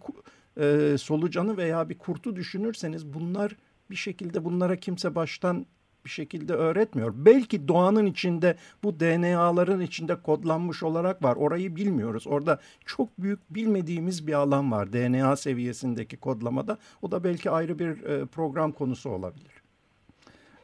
e, 0.57 0.97
solucanı 0.97 1.57
veya 1.57 1.89
bir 1.89 1.97
kurtu 1.97 2.35
düşünürseniz 2.35 3.13
bunlar 3.13 3.55
bir 3.89 3.95
şekilde 3.95 4.45
bunlara 4.45 4.75
kimse 4.75 5.15
baştan 5.15 5.65
bir 6.05 6.11
şekilde 6.11 6.53
öğretmiyor. 6.53 7.13
Belki 7.15 7.67
doğanın 7.67 8.05
içinde 8.05 8.55
bu 8.83 8.99
DNA'ların 8.99 9.81
içinde 9.81 10.15
kodlanmış 10.15 10.83
olarak 10.83 11.23
var. 11.23 11.35
Orayı 11.35 11.75
bilmiyoruz. 11.75 12.27
Orada 12.27 12.59
çok 12.85 13.21
büyük 13.21 13.39
bilmediğimiz 13.55 14.27
bir 14.27 14.33
alan 14.33 14.71
var 14.71 14.93
DNA 14.93 15.35
seviyesindeki 15.35 16.17
kodlamada. 16.17 16.77
O 17.01 17.11
da 17.11 17.23
belki 17.23 17.49
ayrı 17.51 17.79
bir 17.79 18.03
e, 18.03 18.25
program 18.25 18.71
konusu 18.71 19.09
olabilir. 19.09 19.56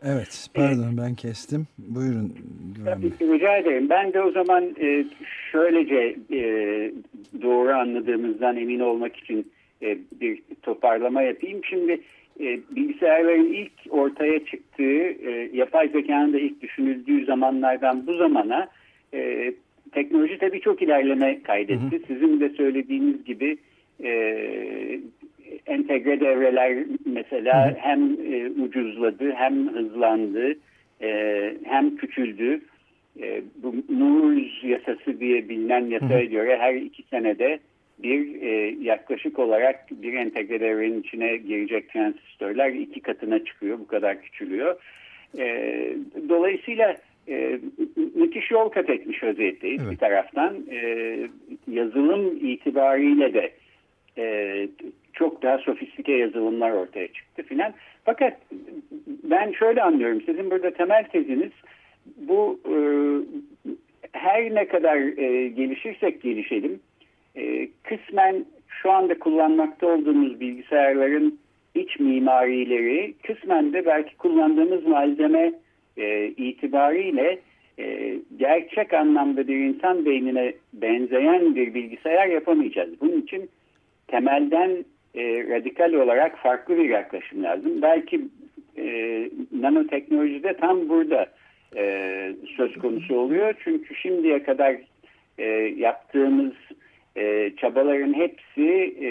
Evet, 0.05 0.47
pardon 0.53 0.97
ben 0.97 1.15
kestim. 1.15 1.67
Buyurun. 1.77 2.33
Tabii 2.85 3.33
rica 3.33 3.57
ederim. 3.57 3.89
Ben 3.89 4.13
de 4.13 4.21
o 4.21 4.31
zaman 4.31 4.63
e, 4.81 5.05
şöylece 5.51 6.15
e, 6.31 6.41
doğru 7.41 7.71
anladığımızdan 7.71 8.57
emin 8.57 8.79
olmak 8.79 9.15
için 9.15 9.51
e, 9.81 9.97
bir 10.21 10.41
toparlama 10.61 11.21
yapayım. 11.21 11.61
Şimdi 11.63 12.01
bilgisayarların 12.71 13.53
ilk 13.53 13.71
ortaya 13.89 14.45
çıktığı, 14.45 15.15
yapay 15.53 15.89
zekanın 15.89 16.33
da 16.33 16.39
ilk 16.39 16.61
düşünüldüğü 16.61 17.25
zamanlardan 17.25 18.07
bu 18.07 18.17
zamana 18.17 18.67
teknoloji 19.91 20.37
tabii 20.37 20.61
çok 20.61 20.81
ilerleme 20.81 21.43
kaydetti. 21.43 21.91
Hı 21.91 21.95
hı. 21.95 22.07
Sizin 22.07 22.39
de 22.39 22.49
söylediğiniz 22.49 23.25
gibi 23.25 23.57
entegre 25.65 26.19
devreler 26.19 26.85
mesela 27.05 27.65
hı 27.65 27.69
hı. 27.69 27.75
hem 27.77 28.17
e, 28.33 28.49
ucuzladı 28.49 29.31
hem 29.31 29.67
hızlandı 29.73 30.55
e, 31.01 31.53
hem 31.63 31.95
küçüldü. 31.95 32.61
E, 33.21 33.41
bu 33.63 33.75
Moore's 33.93 34.63
yasası 34.63 35.19
diye 35.19 35.49
bilinen 35.49 35.85
yasaya 35.85 36.25
göre 36.25 36.57
her 36.57 36.73
iki 36.73 37.03
senede 37.03 37.59
bir 38.03 38.41
e, 38.41 38.75
yaklaşık 38.81 39.39
olarak 39.39 39.85
bir 39.91 40.13
entegre 40.13 40.59
devrenin 40.59 41.01
içine 41.01 41.37
girecek 41.37 41.89
transistörler 41.89 42.69
iki 42.69 42.99
katına 42.99 43.45
çıkıyor. 43.45 43.79
Bu 43.79 43.87
kadar 43.87 44.21
küçülüyor. 44.21 44.75
E, 45.37 45.45
dolayısıyla 46.29 46.97
e, 47.27 47.59
müthiş 48.15 48.51
yol 48.51 48.69
kat 48.69 48.89
etmiş 48.89 49.23
vaziyetteyiz 49.23 49.81
evet. 49.81 49.91
bir 49.91 49.97
taraftan. 49.97 50.55
E, 50.71 51.17
yazılım 51.71 52.37
itibariyle 52.41 53.33
de 53.33 53.51
e, 54.17 54.67
çok 55.13 55.43
daha 55.43 55.57
sofistike 55.57 56.11
yazılımlar 56.11 56.71
ortaya 56.71 57.07
çıktı 57.07 57.43
filan. 57.43 57.73
Fakat 58.05 58.37
ben 59.23 59.51
şöyle 59.51 59.83
anlıyorum. 59.83 60.21
Sizin 60.25 60.51
burada 60.51 60.71
temel 60.71 61.03
teziniz 61.03 61.51
bu 62.17 62.59
e, 62.65 62.75
her 64.11 64.55
ne 64.55 64.67
kadar 64.67 64.97
e, 64.97 65.47
gelişirsek 65.47 66.21
gelişelim 66.21 66.79
e, 67.35 67.67
kısmen 67.83 68.45
şu 68.67 68.91
anda 68.91 69.19
kullanmakta 69.19 69.87
olduğumuz 69.87 70.39
bilgisayarların 70.39 71.39
iç 71.75 71.99
mimarileri 71.99 73.13
kısmen 73.23 73.73
de 73.73 73.85
belki 73.85 74.17
kullandığımız 74.17 74.87
malzeme 74.87 75.53
e, 75.97 76.27
itibariyle 76.27 77.39
e, 77.79 78.15
gerçek 78.37 78.93
anlamda 78.93 79.47
bir 79.47 79.55
insan 79.55 80.05
beynine 80.05 80.53
benzeyen 80.73 81.55
bir 81.55 81.73
bilgisayar 81.73 82.27
yapamayacağız. 82.27 83.01
Bunun 83.01 83.21
için 83.21 83.49
temelden 84.13 84.85
e, 85.15 85.21
radikal 85.49 85.93
olarak 85.93 86.37
farklı 86.37 86.77
bir 86.77 86.89
yaklaşım 86.89 87.43
lazım. 87.43 87.81
Belki 87.81 88.21
e, 88.77 88.85
nanoteknolojide 89.51 90.57
tam 90.57 90.89
burada 90.89 91.25
e, 91.75 91.83
söz 92.57 92.77
konusu 92.77 93.15
oluyor. 93.15 93.53
Çünkü 93.63 93.95
şimdiye 93.95 94.43
kadar 94.43 94.77
e, 95.37 95.45
yaptığımız 95.77 96.53
e, 97.17 97.51
çabaların 97.57 98.13
hepsi 98.13 98.95
e, 98.99 99.07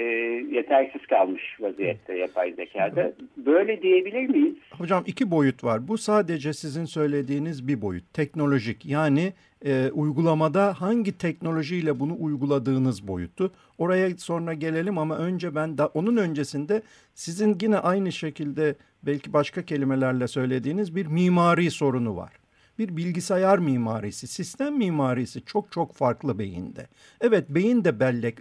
yetersiz 0.57 1.07
kalmış 1.07 1.43
vaziyette 1.61 2.19
yapay 2.19 2.53
zekada. 2.53 3.13
Böyle 3.37 3.83
diyebilir 3.83 4.29
miyiz? 4.29 4.55
Hocam 4.79 5.05
iki 5.07 5.31
boyut 5.31 5.65
var. 5.65 5.89
Bu 5.89 5.99
sadece 5.99 6.53
sizin 6.53 6.85
söylediğiniz 6.85 7.69
bir 7.69 7.83
boyut. 7.83 8.15
Teknolojik 8.15 8.87
yani 8.87 9.33
e, 9.65 9.91
uygulamada 9.93 10.75
hangi 10.81 11.19
teknolojiyle 11.19 12.01
bunu 12.01 12.17
uyguladığınız 12.19 13.09
boyutu. 13.09 13.51
Oraya 13.79 14.17
sonra 14.17 14.55
gelelim 14.55 14.99
ama 14.99 15.17
önce 15.17 15.55
ben 15.55 15.79
da 15.79 15.87
onun 15.87 16.17
öncesinde 16.17 16.83
sizin 17.15 17.59
yine 17.63 17.79
aynı 17.79 18.13
şekilde 18.13 18.75
belki 19.03 19.33
başka 19.33 19.63
kelimelerle 19.63 20.29
söylediğiniz 20.29 20.97
bir 20.97 21.07
mimari 21.07 21.71
sorunu 21.71 22.17
var 22.17 22.33
bir 22.79 22.97
bilgisayar 22.97 23.59
mimarisi, 23.59 24.27
sistem 24.27 24.79
mimarisi 24.79 25.45
çok 25.45 25.73
çok 25.73 25.95
farklı 25.95 26.39
beyinde. 26.39 26.87
Evet 27.21 27.49
beyin 27.49 27.85
de 27.85 28.01
bellek 28.01 28.39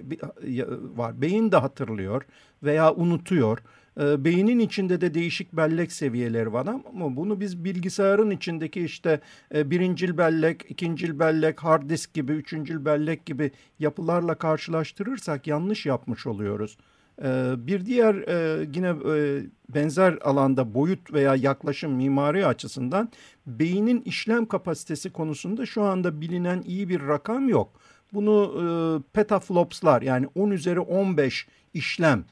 var, 0.95 1.21
beyin 1.21 1.51
de 1.51 1.57
hatırlıyor 1.57 2.25
veya 2.63 2.93
unutuyor. 2.93 3.59
Ee, 3.99 4.25
beynin 4.25 4.59
içinde 4.59 5.01
de 5.01 5.13
değişik 5.13 5.53
bellek 5.53 5.91
seviyeleri 5.91 6.53
var 6.53 6.67
ama 6.67 7.15
bunu 7.15 7.39
biz 7.39 7.63
bilgisayarın 7.63 8.29
içindeki 8.29 8.81
işte 8.81 9.19
e, 9.55 9.71
birincil 9.71 10.17
bellek, 10.17 10.65
ikincil 10.69 11.19
bellek, 11.19 11.63
hard 11.63 11.89
disk 11.89 12.13
gibi, 12.13 12.31
üçüncül 12.31 12.85
bellek 12.85 13.25
gibi 13.25 13.51
yapılarla 13.79 14.35
karşılaştırırsak 14.35 15.47
yanlış 15.47 15.85
yapmış 15.85 16.27
oluyoruz. 16.27 16.77
Ee, 17.23 17.53
bir 17.57 17.85
diğer 17.85 18.15
e, 18.15 18.67
yine 18.75 18.87
e, 18.87 19.43
benzer 19.69 20.17
alanda 20.21 20.73
boyut 20.73 21.13
veya 21.13 21.35
yaklaşım 21.35 21.91
mimari 21.91 22.45
açısından 22.45 23.09
beynin 23.47 24.01
işlem 24.01 24.45
kapasitesi 24.45 25.09
konusunda 25.13 25.65
şu 25.65 25.83
anda 25.83 26.21
bilinen 26.21 26.61
iyi 26.61 26.89
bir 26.89 27.07
rakam 27.07 27.49
yok. 27.49 27.81
Bunu 28.13 29.03
petaflopslar 29.13 30.01
yani 30.01 30.27
10 30.35 30.51
üzeri 30.51 30.79
15 30.79 31.47
işlem 31.73 32.25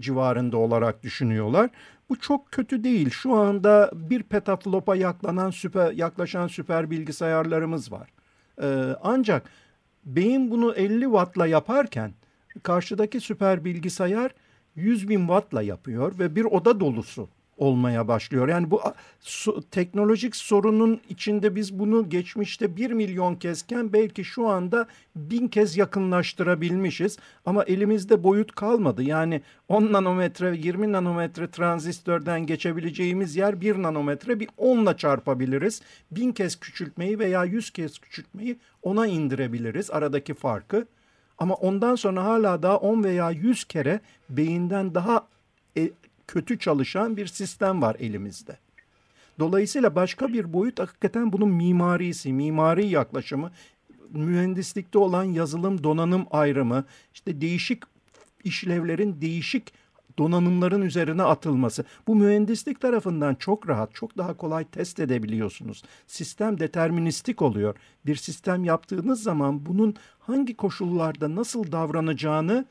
civarında 0.00 0.56
olarak 0.56 1.02
düşünüyorlar. 1.02 1.70
Bu 2.08 2.20
çok 2.20 2.52
kötü 2.52 2.84
değil. 2.84 3.10
Şu 3.10 3.34
anda 3.34 3.90
bir 3.94 4.22
petaflopa 4.22 4.96
yaklanan 4.96 5.50
süper, 5.50 5.92
yaklaşan 5.92 6.46
süper 6.46 6.90
bilgisayarlarımız 6.90 7.92
var. 7.92 8.08
Ee, 8.62 8.96
ancak 9.02 9.50
beyin 10.04 10.50
bunu 10.50 10.74
50 10.74 11.04
wattla 11.04 11.46
yaparken 11.46 12.14
karşıdaki 12.62 13.20
süper 13.20 13.64
bilgisayar 13.64 14.30
100 14.74 15.08
bin 15.08 15.18
wattla 15.18 15.62
yapıyor 15.62 16.18
ve 16.18 16.36
bir 16.36 16.44
oda 16.44 16.80
dolusu 16.80 17.28
olmaya 17.56 18.08
başlıyor. 18.08 18.48
Yani 18.48 18.70
bu 18.70 18.80
su, 19.20 19.62
teknolojik 19.70 20.36
sorunun 20.36 21.00
içinde 21.08 21.56
biz 21.56 21.78
bunu 21.78 22.08
geçmişte 22.08 22.76
bir 22.76 22.90
milyon 22.90 23.34
kezken 23.34 23.92
belki 23.92 24.24
şu 24.24 24.48
anda 24.48 24.86
bin 25.16 25.48
kez 25.48 25.76
yakınlaştırabilmişiz. 25.76 27.18
Ama 27.46 27.64
elimizde 27.64 28.22
boyut 28.22 28.54
kalmadı. 28.54 29.02
Yani 29.02 29.42
10 29.68 29.92
nanometre 29.92 30.56
20 30.56 30.92
nanometre 30.92 31.50
transistörden 31.50 32.46
geçebileceğimiz 32.46 33.36
yer 33.36 33.60
1 33.60 33.82
nanometre 33.82 34.40
bir 34.40 34.48
10'la 34.48 34.96
çarpabiliriz. 34.96 35.82
Bin 36.10 36.32
kez 36.32 36.60
küçültmeyi 36.60 37.18
veya 37.18 37.44
100 37.44 37.70
kez 37.70 37.98
küçültmeyi 37.98 38.58
ona 38.82 39.06
indirebiliriz 39.06 39.90
aradaki 39.90 40.34
farkı. 40.34 40.86
Ama 41.38 41.54
ondan 41.54 41.94
sonra 41.94 42.24
hala 42.24 42.62
daha 42.62 42.76
10 42.76 43.04
veya 43.04 43.30
100 43.30 43.64
kere 43.64 44.00
beyinden 44.28 44.94
daha 44.94 45.26
kötü 46.26 46.58
çalışan 46.58 47.16
bir 47.16 47.26
sistem 47.26 47.82
var 47.82 47.96
elimizde. 47.98 48.58
Dolayısıyla 49.38 49.94
başka 49.94 50.28
bir 50.28 50.52
boyut 50.52 50.80
hakikaten 50.80 51.32
bunun 51.32 51.48
mimarisi, 51.48 52.32
mimari 52.32 52.86
yaklaşımı, 52.86 53.50
mühendislikte 54.10 54.98
olan 54.98 55.24
yazılım 55.24 55.84
donanım 55.84 56.26
ayrımı, 56.30 56.84
işte 57.14 57.40
değişik 57.40 57.82
işlevlerin 58.44 59.20
değişik 59.20 59.72
donanımların 60.18 60.82
üzerine 60.82 61.22
atılması. 61.22 61.84
Bu 62.06 62.14
mühendislik 62.14 62.80
tarafından 62.80 63.34
çok 63.34 63.68
rahat, 63.68 63.94
çok 63.94 64.18
daha 64.18 64.36
kolay 64.36 64.64
test 64.64 65.00
edebiliyorsunuz. 65.00 65.82
Sistem 66.06 66.60
deterministik 66.60 67.42
oluyor. 67.42 67.76
Bir 68.06 68.16
sistem 68.16 68.64
yaptığınız 68.64 69.22
zaman 69.22 69.66
bunun 69.66 69.94
hangi 70.18 70.56
koşullarda 70.56 71.34
nasıl 71.34 71.72
davranacağını 71.72 72.64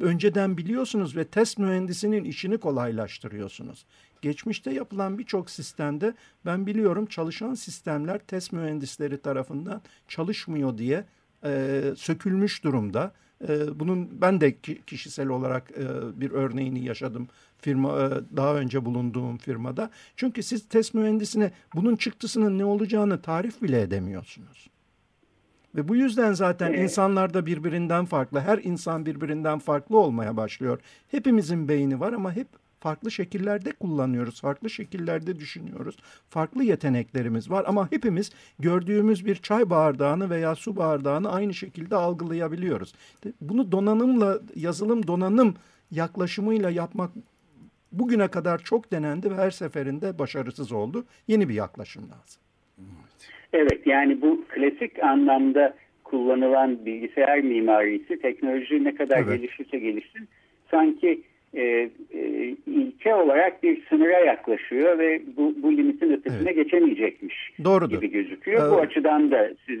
önceden 0.00 0.56
biliyorsunuz 0.56 1.16
ve 1.16 1.24
test 1.24 1.58
mühendisinin 1.58 2.24
işini 2.24 2.58
kolaylaştırıyorsunuz. 2.58 3.86
Geçmişte 4.22 4.70
yapılan 4.70 5.18
birçok 5.18 5.50
sistemde 5.50 6.14
ben 6.46 6.66
biliyorum 6.66 7.06
çalışan 7.06 7.54
sistemler 7.54 8.18
test 8.18 8.52
mühendisleri 8.52 9.18
tarafından 9.18 9.82
çalışmıyor 10.08 10.78
diye 10.78 11.04
e, 11.44 11.82
sökülmüş 11.96 12.64
durumda. 12.64 13.12
E, 13.48 13.80
bunun 13.80 14.20
ben 14.20 14.40
de 14.40 14.56
kişisel 14.86 15.28
olarak 15.28 15.70
e, 15.70 16.20
bir 16.20 16.30
örneğini 16.30 16.84
yaşadım 16.84 17.28
firma 17.58 18.00
e, 18.00 18.10
daha 18.36 18.54
önce 18.54 18.84
bulunduğum 18.84 19.36
firmada. 19.36 19.90
Çünkü 20.16 20.42
siz 20.42 20.68
test 20.68 20.94
mühendisine 20.94 21.52
bunun 21.74 21.96
çıktısının 21.96 22.58
ne 22.58 22.64
olacağını 22.64 23.22
tarif 23.22 23.62
bile 23.62 23.82
edemiyorsunuz. 23.82 24.70
Ve 25.76 25.88
bu 25.88 25.96
yüzden 25.96 26.32
zaten 26.32 26.68
evet. 26.68 26.82
insanlar 26.82 27.34
da 27.34 27.46
birbirinden 27.46 28.04
farklı. 28.04 28.40
Her 28.40 28.58
insan 28.58 29.06
birbirinden 29.06 29.58
farklı 29.58 29.98
olmaya 29.98 30.36
başlıyor. 30.36 30.80
Hepimizin 31.08 31.68
beyni 31.68 32.00
var 32.00 32.12
ama 32.12 32.36
hep 32.36 32.48
farklı 32.80 33.10
şekillerde 33.10 33.72
kullanıyoruz. 33.72 34.40
Farklı 34.40 34.70
şekillerde 34.70 35.38
düşünüyoruz. 35.40 35.96
Farklı 36.30 36.64
yeteneklerimiz 36.64 37.50
var 37.50 37.64
ama 37.68 37.92
hepimiz 37.92 38.30
gördüğümüz 38.58 39.26
bir 39.26 39.36
çay 39.36 39.70
bardağını 39.70 40.30
veya 40.30 40.54
su 40.54 40.76
bardağını 40.76 41.32
aynı 41.32 41.54
şekilde 41.54 41.96
algılayabiliyoruz. 41.96 42.94
Bunu 43.40 43.72
donanımla, 43.72 44.40
yazılım 44.56 45.06
donanım 45.06 45.54
yaklaşımıyla 45.90 46.70
yapmak 46.70 47.10
bugüne 47.92 48.28
kadar 48.28 48.58
çok 48.58 48.92
denendi 48.92 49.30
ve 49.30 49.34
her 49.34 49.50
seferinde 49.50 50.18
başarısız 50.18 50.72
oldu. 50.72 51.04
Yeni 51.28 51.48
bir 51.48 51.54
yaklaşım 51.54 52.02
lazım. 52.02 52.40
Evet 53.56 53.86
yani 53.86 54.22
bu 54.22 54.44
klasik 54.48 55.04
anlamda 55.04 55.74
kullanılan 56.04 56.86
bilgisayar 56.86 57.38
mimarisi 57.38 58.18
teknoloji 58.18 58.84
ne 58.84 58.94
kadar 58.94 59.18
evet. 59.18 59.40
gelişirse 59.40 59.78
gelişsin 59.78 60.28
sanki 60.70 61.20
e, 61.54 61.62
e, 61.62 62.54
ilke 62.66 63.14
olarak 63.14 63.62
bir 63.62 63.86
sınıra 63.88 64.18
yaklaşıyor 64.18 64.98
ve 64.98 65.22
bu, 65.36 65.54
bu 65.62 65.76
limitin 65.76 66.12
ötesine 66.12 66.50
evet. 66.50 66.56
geçemeyecekmiş 66.56 67.52
Doğrudur. 67.64 67.96
gibi 67.96 68.10
gözüküyor. 68.10 68.68
Ee, 68.68 68.70
bu 68.70 68.80
açıdan 68.80 69.30
da 69.30 69.50
siz 69.66 69.80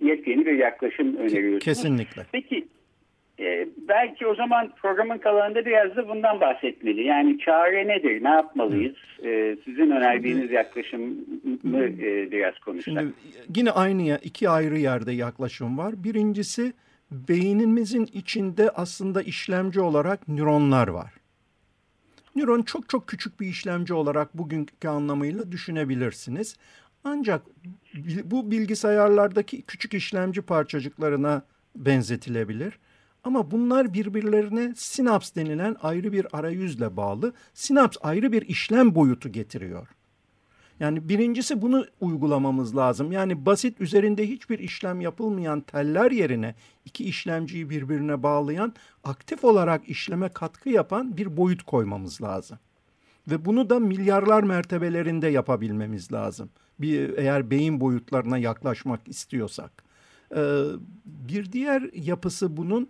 yepyeni 0.00 0.46
bir 0.46 0.52
yaklaşım 0.52 1.16
öneriyorsunuz. 1.16 1.64
Kesinlikle. 1.64 2.22
Peki 2.32 2.64
e, 3.40 3.68
belki 3.88 4.26
o 4.26 4.34
zaman 4.34 4.72
programın 4.76 5.18
kalanında 5.18 5.66
biraz 5.66 5.96
da 5.96 6.08
bundan 6.08 6.40
bahsetmeli. 6.40 7.04
Yani 7.04 7.38
çare 7.38 7.88
nedir? 7.88 8.24
Ne 8.24 8.28
yapmalıyız? 8.28 8.96
E, 9.24 9.56
sizin 9.64 9.90
önerdiğiniz 9.90 10.42
Şimdi, 10.42 10.54
yaklaşımı 10.54 11.84
e, 11.84 12.30
biraz 12.30 12.58
konuşsak. 12.58 12.94
Şimdi 12.94 13.12
yine 13.56 13.70
aynı 13.70 14.18
iki 14.22 14.48
ayrı 14.48 14.78
yerde 14.78 15.12
yaklaşım 15.12 15.78
var. 15.78 16.04
Birincisi 16.04 16.72
beynimizin 17.10 18.08
içinde 18.12 18.70
aslında 18.70 19.22
işlemci 19.22 19.80
olarak 19.80 20.28
nöronlar 20.28 20.88
var. 20.88 21.12
Nöron 22.36 22.62
çok 22.62 22.88
çok 22.88 23.08
küçük 23.08 23.40
bir 23.40 23.46
işlemci 23.46 23.94
olarak 23.94 24.38
bugünkü 24.38 24.88
anlamıyla 24.88 25.52
düşünebilirsiniz. 25.52 26.56
Ancak 27.04 27.42
bu 28.24 28.50
bilgisayarlardaki 28.50 29.62
küçük 29.62 29.94
işlemci 29.94 30.42
parçacıklarına 30.42 31.42
benzetilebilir. 31.76 32.78
Ama 33.26 33.50
bunlar 33.50 33.94
birbirlerine 33.94 34.72
sinaps 34.76 35.34
denilen 35.34 35.76
ayrı 35.82 36.12
bir 36.12 36.26
arayüzle 36.38 36.96
bağlı. 36.96 37.32
Sinaps 37.54 37.96
ayrı 38.00 38.32
bir 38.32 38.42
işlem 38.42 38.94
boyutu 38.94 39.32
getiriyor. 39.32 39.88
Yani 40.80 41.08
birincisi 41.08 41.62
bunu 41.62 41.86
uygulamamız 42.00 42.76
lazım. 42.76 43.12
Yani 43.12 43.46
basit 43.46 43.80
üzerinde 43.80 44.28
hiçbir 44.28 44.58
işlem 44.58 45.00
yapılmayan 45.00 45.60
teller 45.60 46.10
yerine 46.10 46.54
iki 46.84 47.04
işlemciyi 47.04 47.70
birbirine 47.70 48.22
bağlayan, 48.22 48.74
aktif 49.04 49.44
olarak 49.44 49.88
işleme 49.88 50.28
katkı 50.28 50.70
yapan 50.70 51.16
bir 51.16 51.36
boyut 51.36 51.62
koymamız 51.62 52.22
lazım. 52.22 52.58
Ve 53.30 53.44
bunu 53.44 53.70
da 53.70 53.78
milyarlar 53.78 54.42
mertebelerinde 54.42 55.28
yapabilmemiz 55.28 56.12
lazım. 56.12 56.50
Bir, 56.78 57.18
eğer 57.18 57.50
beyin 57.50 57.80
boyutlarına 57.80 58.38
yaklaşmak 58.38 59.08
istiyorsak. 59.08 59.84
Ee, 60.36 60.62
bir 61.04 61.52
diğer 61.52 61.90
yapısı 61.94 62.56
bunun 62.56 62.88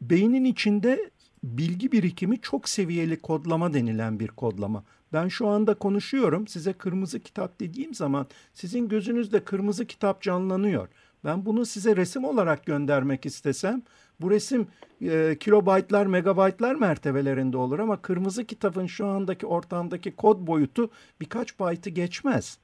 beynin 0.00 0.44
içinde 0.44 1.10
bilgi 1.44 1.92
birikimi 1.92 2.40
çok 2.40 2.68
seviyeli 2.68 3.20
kodlama 3.20 3.74
denilen 3.74 4.20
bir 4.20 4.28
kodlama. 4.28 4.84
Ben 5.12 5.28
şu 5.28 5.48
anda 5.48 5.74
konuşuyorum 5.74 6.46
size 6.46 6.72
kırmızı 6.72 7.20
kitap 7.20 7.60
dediğim 7.60 7.94
zaman 7.94 8.26
sizin 8.54 8.88
gözünüzde 8.88 9.44
kırmızı 9.44 9.86
kitap 9.86 10.22
canlanıyor. 10.22 10.88
Ben 11.24 11.46
bunu 11.46 11.66
size 11.66 11.96
resim 11.96 12.24
olarak 12.24 12.66
göndermek 12.66 13.26
istesem 13.26 13.82
bu 14.20 14.30
resim 14.30 14.66
e, 15.02 15.36
kilobaytlar, 15.40 16.06
megabaytlar 16.06 16.74
mertebelerinde 16.74 17.56
olur 17.56 17.78
ama 17.78 18.02
kırmızı 18.02 18.44
kitabın 18.44 18.86
şu 18.86 19.06
andaki 19.06 19.46
ortamdaki 19.46 20.16
kod 20.16 20.46
boyutu 20.46 20.90
birkaç 21.20 21.58
baytı 21.58 21.90
geçmez. 21.90 22.58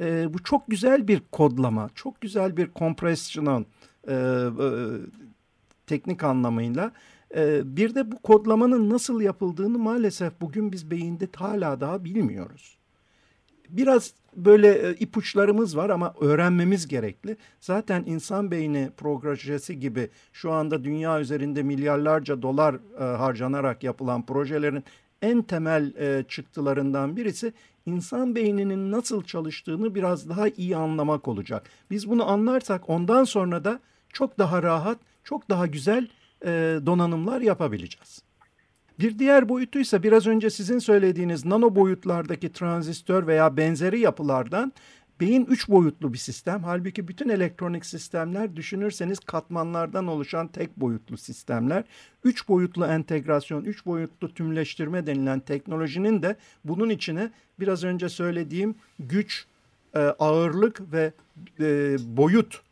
E, 0.00 0.34
bu 0.34 0.42
çok 0.42 0.68
güzel 0.68 1.08
bir 1.08 1.22
kodlama, 1.32 1.90
çok 1.94 2.20
güzel 2.20 2.56
bir 2.56 2.66
kompresyon 2.66 3.66
e, 4.08 4.14
e, 4.14 4.16
teknik 5.88 6.24
anlamıyla. 6.24 6.92
Ee, 7.34 7.76
bir 7.76 7.94
de 7.94 8.12
bu 8.12 8.18
kodlamanın 8.22 8.90
nasıl 8.90 9.20
yapıldığını 9.20 9.78
maalesef 9.78 10.40
bugün 10.40 10.72
biz 10.72 10.90
beyinde 10.90 11.28
hala 11.36 11.80
daha 11.80 12.04
bilmiyoruz. 12.04 12.78
Biraz 13.68 14.12
böyle 14.36 14.88
e, 14.88 14.94
ipuçlarımız 14.94 15.76
var 15.76 15.90
ama 15.90 16.14
öğrenmemiz 16.20 16.88
gerekli. 16.88 17.36
Zaten 17.60 18.02
insan 18.06 18.50
beyni 18.50 18.90
projesi 18.96 19.80
gibi 19.80 20.10
şu 20.32 20.52
anda 20.52 20.84
dünya 20.84 21.20
üzerinde 21.20 21.62
milyarlarca 21.62 22.42
dolar 22.42 22.74
e, 22.74 23.04
harcanarak 23.04 23.84
yapılan 23.84 24.26
projelerin 24.26 24.84
en 25.22 25.42
temel 25.42 25.94
e, 25.96 26.24
çıktılarından 26.28 27.16
birisi 27.16 27.52
insan 27.86 28.34
beyninin 28.34 28.92
nasıl 28.92 29.22
çalıştığını 29.22 29.94
biraz 29.94 30.28
daha 30.28 30.48
iyi 30.48 30.76
anlamak 30.76 31.28
olacak. 31.28 31.70
Biz 31.90 32.10
bunu 32.10 32.30
anlarsak 32.30 32.90
ondan 32.90 33.24
sonra 33.24 33.64
da 33.64 33.80
çok 34.12 34.38
daha 34.38 34.62
rahat, 34.62 34.98
çok 35.28 35.50
daha 35.50 35.66
güzel 35.66 36.08
e, 36.44 36.78
donanımlar 36.86 37.40
yapabileceğiz. 37.40 38.22
Bir 39.00 39.18
diğer 39.18 39.48
boyutu 39.48 39.78
ise 39.78 40.02
biraz 40.02 40.26
önce 40.26 40.50
sizin 40.50 40.78
söylediğiniz 40.78 41.44
nano 41.44 41.74
boyutlardaki 41.74 42.52
transistör 42.52 43.26
veya 43.26 43.56
benzeri 43.56 44.00
yapılardan 44.00 44.72
beyin 45.20 45.44
üç 45.44 45.68
boyutlu 45.68 46.12
bir 46.12 46.18
sistem. 46.18 46.64
Halbuki 46.64 47.08
bütün 47.08 47.28
elektronik 47.28 47.86
sistemler 47.86 48.56
düşünürseniz 48.56 49.18
katmanlardan 49.18 50.06
oluşan 50.06 50.48
tek 50.48 50.76
boyutlu 50.76 51.16
sistemler. 51.16 51.84
Üç 52.24 52.48
boyutlu 52.48 52.86
entegrasyon, 52.86 53.64
üç 53.64 53.86
boyutlu 53.86 54.34
tümleştirme 54.34 55.06
denilen 55.06 55.40
teknolojinin 55.40 56.22
de 56.22 56.36
bunun 56.64 56.90
içine 56.90 57.30
biraz 57.60 57.84
önce 57.84 58.08
söylediğim 58.08 58.74
güç, 58.98 59.46
e, 59.94 59.98
ağırlık 59.98 60.92
ve 60.92 61.12
e, 61.60 61.96
boyut 62.16 62.67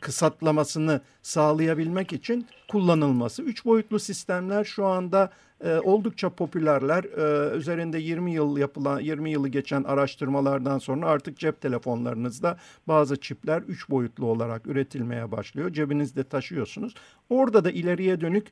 kısaltlamasını 0.00 1.00
sağlayabilmek 1.22 2.12
için 2.12 2.46
kullanılması. 2.68 3.42
Üç 3.42 3.64
boyutlu 3.64 3.98
sistemler 3.98 4.64
şu 4.64 4.84
anda 4.84 5.32
e, 5.64 5.74
oldukça 5.74 6.30
popülerler. 6.30 7.04
E, 7.04 7.56
üzerinde 7.56 7.98
20 7.98 8.32
yıl 8.32 8.56
yapılan 8.56 9.00
20 9.00 9.30
yılı 9.30 9.48
geçen 9.48 9.82
araştırmalardan 9.82 10.78
sonra 10.78 11.06
artık 11.06 11.38
cep 11.38 11.60
telefonlarınızda 11.60 12.58
bazı 12.88 13.20
çipler 13.20 13.62
üç 13.68 13.90
boyutlu 13.90 14.26
olarak 14.26 14.66
üretilmeye 14.66 15.32
başlıyor. 15.32 15.72
Cebinizde 15.72 16.24
taşıyorsunuz. 16.24 16.94
Orada 17.30 17.64
da 17.64 17.70
ileriye 17.70 18.20
dönük 18.20 18.46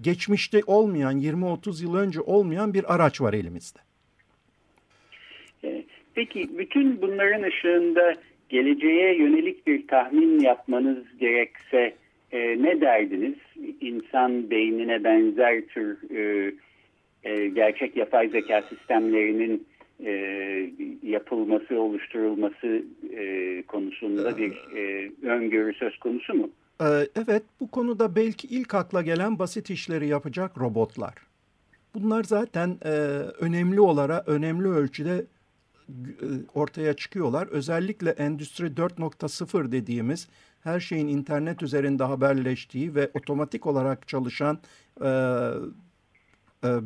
geçmişte 0.00 0.62
olmayan 0.66 1.20
20-30 1.20 1.82
yıl 1.82 1.94
önce 1.94 2.20
olmayan 2.20 2.74
bir 2.74 2.94
araç 2.94 3.20
var 3.20 3.34
elimizde. 3.34 3.78
E, 5.64 5.84
peki 6.14 6.58
bütün 6.58 7.02
bunların 7.02 7.42
ışığında 7.42 8.14
geleceğe 8.48 9.16
yönelik 9.16 9.66
bir 9.66 9.86
tahmin 9.86 10.40
yapmanız 10.40 11.04
gerekse 11.20 11.94
e, 12.32 12.62
ne 12.62 12.80
derdiniz? 12.80 13.34
İnsan 13.80 14.50
beynine 14.50 15.04
benzer 15.04 15.66
tür 15.66 16.10
e, 16.16 16.52
e, 17.24 17.48
gerçek 17.48 17.96
yapay 17.96 18.28
zeka 18.28 18.62
sistemlerinin 18.62 19.66
e, 20.04 20.12
yapılması, 21.02 21.80
oluşturulması 21.80 22.82
e, 23.16 23.62
konusunda 23.62 24.38
bir 24.38 24.52
e, 24.76 25.10
öngörü 25.22 25.74
söz 25.74 25.98
konusu 25.98 26.34
mu? 26.34 26.50
E, 26.80 26.86
evet, 27.26 27.42
bu 27.60 27.70
konuda 27.70 28.16
belki 28.16 28.48
ilk 28.48 28.74
akla 28.74 29.02
gelen 29.02 29.38
basit 29.38 29.70
işleri 29.70 30.08
yapacak 30.08 30.58
robotlar. 30.58 31.14
Bunlar 31.94 32.24
zaten 32.24 32.76
e, 32.84 32.90
önemli 33.40 33.80
olarak, 33.80 34.28
önemli 34.28 34.68
ölçüde 34.68 35.24
ortaya 36.54 36.96
çıkıyorlar. 36.96 37.46
Özellikle 37.46 38.10
Endüstri 38.10 38.66
4.0 38.66 39.72
dediğimiz 39.72 40.28
her 40.60 40.80
şeyin 40.80 41.08
internet 41.08 41.62
üzerinde 41.62 42.04
haberleştiği 42.04 42.94
ve 42.94 43.10
otomatik 43.14 43.66
olarak 43.66 44.08
çalışan 44.08 44.58
e, 45.04 45.08
e, 46.64 46.80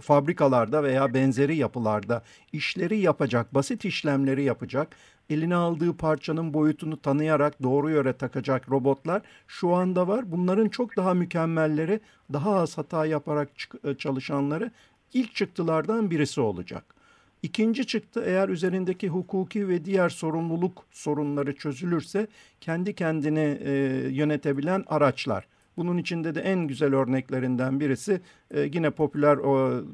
fabrikalarda 0.00 0.82
veya 0.82 1.14
benzeri 1.14 1.56
yapılarda 1.56 2.22
işleri 2.52 2.98
yapacak, 2.98 3.54
basit 3.54 3.84
işlemleri 3.84 4.42
yapacak, 4.42 4.96
eline 5.30 5.54
aldığı 5.54 5.96
parçanın 5.96 6.54
boyutunu 6.54 7.00
tanıyarak 7.00 7.62
doğru 7.62 7.90
yere 7.90 8.12
takacak 8.12 8.70
robotlar 8.70 9.22
şu 9.46 9.74
anda 9.74 10.08
var. 10.08 10.32
Bunların 10.32 10.68
çok 10.68 10.96
daha 10.96 11.14
mükemmelleri, 11.14 12.00
daha 12.32 12.54
az 12.54 12.78
hata 12.78 13.06
yaparak 13.06 13.50
e, 13.84 13.94
çalışanları 13.94 14.70
ilk 15.12 15.34
çıktılardan 15.34 16.10
birisi 16.10 16.40
olacak. 16.40 16.99
İkinci 17.42 17.86
çıktı 17.86 18.22
eğer 18.26 18.48
üzerindeki 18.48 19.08
hukuki 19.08 19.68
ve 19.68 19.84
diğer 19.84 20.08
sorumluluk 20.08 20.84
sorunları 20.90 21.56
çözülürse 21.56 22.26
kendi 22.60 22.94
kendini 22.94 23.58
e, 23.64 23.72
yönetebilen 24.10 24.84
araçlar. 24.86 25.46
Bunun 25.76 25.98
içinde 25.98 26.34
de 26.34 26.40
en 26.40 26.66
güzel 26.66 26.94
örneklerinden 26.94 27.80
birisi 27.80 28.20
e, 28.50 28.60
yine 28.60 28.90
popüler 28.90 29.36
o 29.36 29.84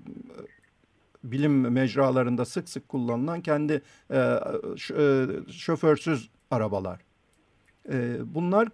bilim 1.24 1.72
mecralarında 1.72 2.44
sık 2.44 2.68
sık 2.68 2.88
kullanılan 2.88 3.40
kendi 3.40 3.82
e, 4.10 4.18
e, 4.98 5.26
şoförsüz 5.52 6.30
arabalar. 6.50 7.00
E, 7.92 8.16
bunlar 8.34 8.68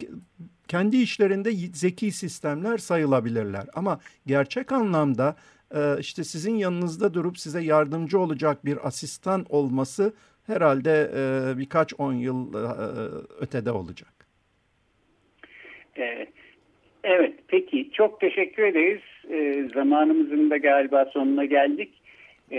kendi 0.68 0.96
işlerinde 0.96 1.52
zeki 1.74 2.12
sistemler 2.12 2.78
sayılabilirler. 2.78 3.66
Ama 3.74 4.00
gerçek 4.26 4.72
anlamda 4.72 5.36
e, 5.74 6.00
işte 6.00 6.24
sizin 6.24 6.54
yanınızda 6.54 7.14
durup 7.14 7.38
size 7.38 7.60
yardımcı 7.60 8.18
olacak 8.18 8.64
bir 8.64 8.86
asistan 8.86 9.46
olması 9.48 10.12
herhalde 10.46 11.10
e, 11.16 11.58
birkaç 11.58 11.94
on 11.98 12.12
yıl 12.12 12.54
e, 12.54 12.64
ötede 13.40 13.70
olacak. 13.70 14.12
Evet. 15.96 16.28
Evet, 17.04 17.34
peki. 17.48 17.90
Çok 17.92 18.20
teşekkür 18.20 18.62
ederiz. 18.62 19.02
E, 19.30 19.68
zamanımızın 19.74 20.50
da 20.50 20.56
galiba 20.56 21.04
sonuna 21.04 21.44
geldik. 21.44 22.02
E, 22.52 22.58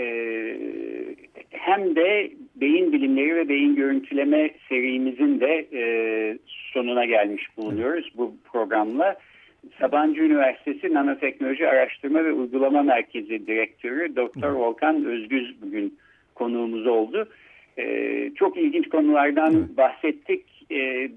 hem 1.50 1.96
de 1.96 2.32
beyin 2.56 2.92
bilimleri 2.92 3.36
ve 3.36 3.48
beyin 3.48 3.76
görüntüleme 3.76 4.50
serimizin 4.68 5.40
de 5.40 5.66
e, 5.72 5.82
sonuna 6.72 7.04
gelmiş 7.04 7.46
bulunuyoruz 7.56 8.12
bu 8.16 8.34
programla. 8.52 9.16
Sabancı 9.80 10.20
Üniversitesi 10.20 10.94
Nanoteknoloji 10.94 11.68
Araştırma 11.68 12.24
ve 12.24 12.32
Uygulama 12.32 12.82
Merkezi 12.82 13.46
Direktörü 13.46 14.16
Doktor 14.16 14.50
Volkan 14.50 15.04
Özgüz 15.04 15.62
bugün 15.62 15.98
konuğumuz 16.34 16.86
oldu. 16.86 17.28
E, 17.78 18.30
çok 18.34 18.56
ilginç 18.56 18.88
konulardan 18.88 19.76
bahsettik. 19.76 20.44
E, 20.72 21.10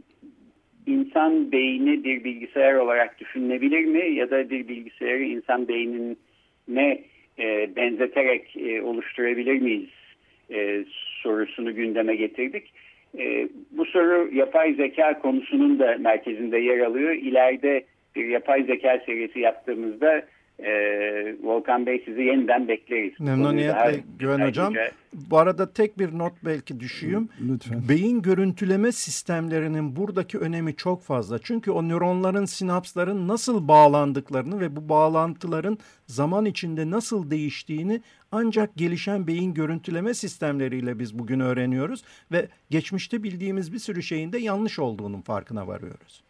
insan 0.87 1.51
beyni 1.51 2.03
bir 2.03 2.23
bilgisayar 2.23 2.73
olarak 2.73 3.19
düşünülebilir 3.19 3.85
mi 3.85 4.15
ya 4.15 4.29
da 4.31 4.49
bir 4.49 4.67
bilgisayarı 4.67 5.23
insan 5.23 5.67
beynine 5.67 7.03
e, 7.39 7.75
benzeterek 7.75 8.57
e, 8.57 8.81
oluşturabilir 8.81 9.61
miyiz 9.61 9.89
e, 10.51 10.85
sorusunu 11.23 11.75
gündeme 11.75 12.15
getirdik. 12.15 12.73
E, 13.17 13.49
bu 13.71 13.85
soru 13.85 14.29
yapay 14.33 14.73
zeka 14.73 15.19
konusunun 15.19 15.79
da 15.79 15.97
merkezinde 15.99 16.57
yer 16.57 16.79
alıyor. 16.79 17.11
İleride 17.11 17.83
yapay 18.21 18.63
zeka 18.63 19.01
serisi 19.05 19.39
yaptığımızda 19.39 20.23
e, 20.59 20.71
Volkan 21.43 21.85
Bey 21.85 22.01
sizi 22.05 22.21
yeniden 22.21 22.67
bekleriz. 22.67 23.19
Memnuniyetle 23.19 24.03
Güven 24.19 24.47
Hocam. 24.47 24.73
Bu 25.13 25.37
arada 25.37 25.73
tek 25.73 25.99
bir 25.99 26.17
not 26.17 26.33
belki 26.45 26.79
düşeyim. 26.79 27.29
Lütfen. 27.49 27.81
Beyin 27.89 28.21
görüntüleme 28.21 28.91
sistemlerinin 28.91 29.95
buradaki 29.95 30.37
önemi 30.37 30.75
çok 30.75 31.03
fazla. 31.03 31.39
Çünkü 31.39 31.71
o 31.71 31.89
nöronların, 31.89 32.45
sinapsların 32.45 33.27
nasıl 33.27 33.67
bağlandıklarını 33.67 34.59
ve 34.59 34.75
bu 34.75 34.89
bağlantıların 34.89 35.77
zaman 36.07 36.45
içinde 36.45 36.91
nasıl 36.91 37.31
değiştiğini 37.31 38.01
ancak 38.31 38.75
gelişen 38.75 39.27
beyin 39.27 39.53
görüntüleme 39.53 40.13
sistemleriyle 40.13 40.99
biz 40.99 41.19
bugün 41.19 41.39
öğreniyoruz. 41.39 42.03
Ve 42.31 42.47
geçmişte 42.69 43.23
bildiğimiz 43.23 43.73
bir 43.73 43.79
sürü 43.79 44.03
şeyin 44.03 44.33
de 44.33 44.37
yanlış 44.37 44.79
olduğunun 44.79 45.21
farkına 45.21 45.67
varıyoruz. 45.67 46.26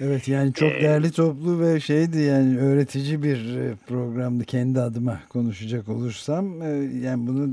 Evet 0.00 0.28
yani 0.28 0.52
çok 0.52 0.72
ee, 0.72 0.80
değerli 0.80 1.12
toplu 1.12 1.60
ve 1.60 1.80
şeydi 1.80 2.18
yani 2.18 2.58
öğretici 2.58 3.22
bir 3.22 3.56
e, 3.56 3.74
programdı 3.88 4.44
kendi 4.44 4.80
adıma 4.80 5.20
konuşacak 5.28 5.88
olursam. 5.88 6.62
E, 6.62 6.68
yani 7.04 7.26
bunu 7.26 7.48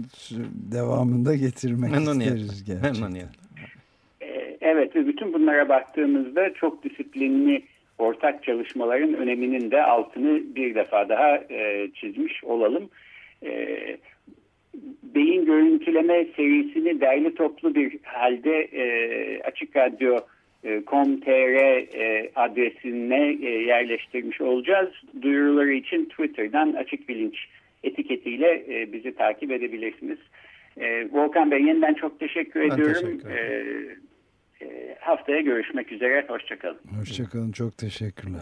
devamında 0.71 1.35
getirmek 1.35 1.91
isteriz 1.91 2.65
gerçekten. 2.65 3.01
Memnuniyet. 3.01 3.29
Ee, 4.21 4.57
evet 4.61 4.95
ve 4.95 5.07
bütün 5.07 5.33
bunlara 5.33 5.69
baktığımızda 5.69 6.53
çok 6.53 6.83
disiplinli 6.83 7.63
ortak 7.97 8.43
çalışmaların 8.43 9.13
öneminin 9.13 9.71
de 9.71 9.83
altını 9.83 10.55
bir 10.55 10.75
defa 10.75 11.09
daha 11.09 11.35
e, 11.35 11.89
çizmiş 11.93 12.43
olalım. 12.43 12.89
beyin 15.03 15.45
görüntüleme 15.45 16.25
serisini 16.35 17.01
değerli 17.01 17.35
toplu 17.35 17.75
bir 17.75 17.97
halde 18.03 18.69
Açık 19.43 19.75
Radyo 19.75 20.19
com.tr 20.87 21.29
e, 21.29 22.31
adresine 22.35 23.37
e, 23.41 23.49
yerleştirmiş 23.49 24.41
olacağız. 24.41 24.89
Duyuruları 25.21 25.71
için 25.73 26.05
Twitter'dan 26.05 26.73
açık 26.73 27.09
bilinç 27.09 27.35
etiketiyle 27.83 28.65
e, 28.69 28.93
bizi 28.93 29.15
takip 29.15 29.51
edebilirsiniz. 29.51 30.19
Volkan 31.11 31.51
Bey 31.51 31.63
yeniden 31.63 31.93
çok 31.93 32.19
teşekkür 32.19 32.61
ben 32.61 32.69
ediyorum. 32.69 33.19
Teşekkür 33.19 34.05
haftaya 34.99 35.41
görüşmek 35.41 35.91
üzere. 35.91 36.25
Hoşçakalın. 36.27 36.79
Hoşçakalın. 36.99 37.51
Çok 37.51 37.77
teşekkürler. 37.77 38.41